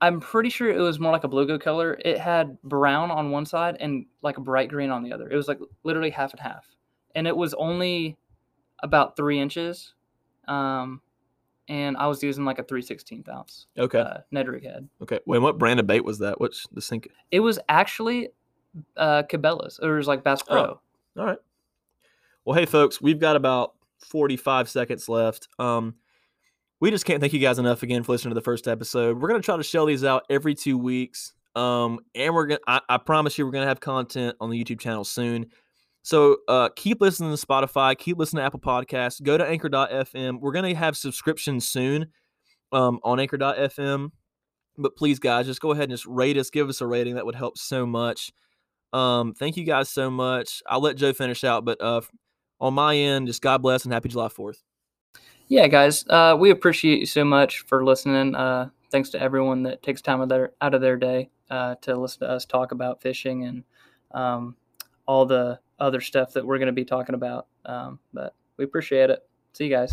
I'm 0.00 0.20
pretty 0.20 0.48
sure 0.48 0.70
it 0.70 0.80
was 0.80 0.98
more 0.98 1.12
like 1.12 1.24
a 1.24 1.28
bluegill 1.28 1.60
color. 1.60 1.98
It 2.04 2.18
had 2.18 2.60
brown 2.62 3.10
on 3.10 3.30
one 3.30 3.44
side 3.46 3.76
and 3.80 4.06
like 4.22 4.38
a 4.38 4.40
bright 4.40 4.68
green 4.68 4.90
on 4.90 5.02
the 5.02 5.12
other. 5.12 5.28
It 5.30 5.36
was 5.36 5.48
like 5.48 5.58
literally 5.82 6.10
half 6.10 6.32
and 6.32 6.40
half, 6.40 6.64
and 7.14 7.26
it 7.26 7.36
was 7.36 7.52
only 7.54 8.16
about 8.82 9.16
three 9.16 9.38
inches. 9.40 9.94
Um, 10.48 11.00
and 11.68 11.96
I 11.96 12.06
was 12.06 12.22
using 12.22 12.44
like 12.44 12.58
a 12.58 12.64
three 12.64 12.82
sixteenth 12.82 13.28
ounce 13.28 13.66
Okay, 13.78 14.00
uh, 14.00 14.18
Ned 14.32 14.48
rig 14.48 14.64
head. 14.64 14.88
okay. 15.02 15.20
Wait, 15.26 15.38
what 15.38 15.58
brand 15.58 15.78
of 15.80 15.86
bait 15.86 16.04
was 16.04 16.18
that? 16.20 16.40
What's 16.40 16.66
the 16.72 16.80
sink? 16.80 17.08
It 17.30 17.40
was 17.40 17.58
actually 17.68 18.30
uh, 18.96 19.22
Cabela's. 19.28 19.78
It 19.82 19.86
was 19.86 20.08
like 20.08 20.24
Bass 20.24 20.42
Oh. 20.48 20.52
Pro. 20.52 20.80
All 21.22 21.26
right. 21.26 21.38
Well, 22.44 22.58
hey, 22.58 22.66
folks, 22.66 23.00
we've 23.00 23.20
got 23.20 23.36
about 23.36 23.74
45 23.98 24.68
seconds 24.68 25.08
left. 25.08 25.48
Um, 25.58 25.96
we 26.80 26.90
just 26.90 27.04
can't 27.04 27.20
thank 27.20 27.32
you 27.32 27.38
guys 27.38 27.58
enough 27.58 27.82
again 27.82 28.02
for 28.02 28.12
listening 28.12 28.30
to 28.30 28.34
the 28.34 28.40
first 28.40 28.66
episode. 28.66 29.20
We're 29.20 29.28
to 29.40 29.44
try 29.44 29.56
to 29.56 29.62
shell 29.62 29.86
these 29.86 30.02
out 30.02 30.24
every 30.30 30.54
two 30.54 30.78
weeks. 30.78 31.34
Um, 31.54 32.00
and 32.14 32.34
we're 32.34 32.46
going 32.46 32.60
to, 32.66 32.82
I 32.88 32.96
promise 32.96 33.36
you, 33.36 33.44
we're 33.44 33.52
to 33.64 33.68
have 33.68 33.80
content 33.80 34.36
on 34.40 34.50
the 34.50 34.62
YouTube 34.62 34.80
channel 34.80 35.04
soon. 35.04 35.46
So 36.02 36.38
uh, 36.48 36.70
keep 36.76 37.02
listening 37.02 37.36
to 37.36 37.46
Spotify, 37.46 37.96
keep 37.98 38.16
listening 38.18 38.40
to 38.40 38.46
Apple 38.46 38.60
Podcasts, 38.60 39.22
go 39.22 39.36
to 39.36 39.46
anchor.fm. 39.46 40.40
We're 40.40 40.52
to 40.72 40.74
have 40.74 40.96
subscriptions 40.96 41.68
soon 41.68 42.06
um, 42.72 43.00
on 43.04 43.20
anchor.fm. 43.20 44.10
But 44.78 44.96
please, 44.96 45.18
guys, 45.18 45.46
just 45.46 45.60
go 45.60 45.72
ahead 45.72 45.84
and 45.84 45.92
just 45.92 46.06
rate 46.06 46.38
us, 46.38 46.48
give 46.48 46.70
us 46.70 46.80
a 46.80 46.86
rating. 46.86 47.16
That 47.16 47.26
would 47.26 47.34
help 47.34 47.58
so 47.58 47.84
much. 47.84 48.32
Um, 48.94 49.34
thank 49.34 49.58
you 49.58 49.64
guys 49.64 49.90
so 49.90 50.10
much. 50.10 50.62
I'll 50.66 50.80
let 50.80 50.96
Joe 50.96 51.12
finish 51.12 51.44
out, 51.44 51.66
but 51.66 51.80
uh, 51.82 52.00
on 52.60 52.72
my 52.72 52.96
end, 52.96 53.26
just 53.26 53.42
God 53.42 53.60
bless 53.60 53.84
and 53.84 53.92
happy 53.92 54.08
July 54.08 54.28
4th. 54.28 54.62
Yeah, 55.50 55.66
guys, 55.66 56.04
uh, 56.08 56.36
we 56.38 56.50
appreciate 56.50 57.00
you 57.00 57.06
so 57.06 57.24
much 57.24 57.62
for 57.62 57.84
listening. 57.84 58.36
Uh, 58.36 58.70
thanks 58.92 59.10
to 59.10 59.20
everyone 59.20 59.64
that 59.64 59.82
takes 59.82 60.00
time 60.00 60.20
of 60.20 60.28
their, 60.28 60.52
out 60.60 60.74
of 60.74 60.80
their 60.80 60.96
day 60.96 61.28
uh, 61.50 61.74
to 61.80 61.96
listen 61.96 62.20
to 62.20 62.30
us 62.32 62.44
talk 62.44 62.70
about 62.70 63.02
fishing 63.02 63.42
and 63.42 63.64
um, 64.12 64.54
all 65.06 65.26
the 65.26 65.58
other 65.80 66.00
stuff 66.00 66.32
that 66.34 66.46
we're 66.46 66.58
going 66.58 66.66
to 66.66 66.72
be 66.72 66.84
talking 66.84 67.16
about. 67.16 67.48
Um, 67.64 67.98
but 68.12 68.36
we 68.58 68.64
appreciate 68.64 69.10
it. 69.10 69.28
See 69.52 69.64
you 69.64 69.70
guys. 69.70 69.92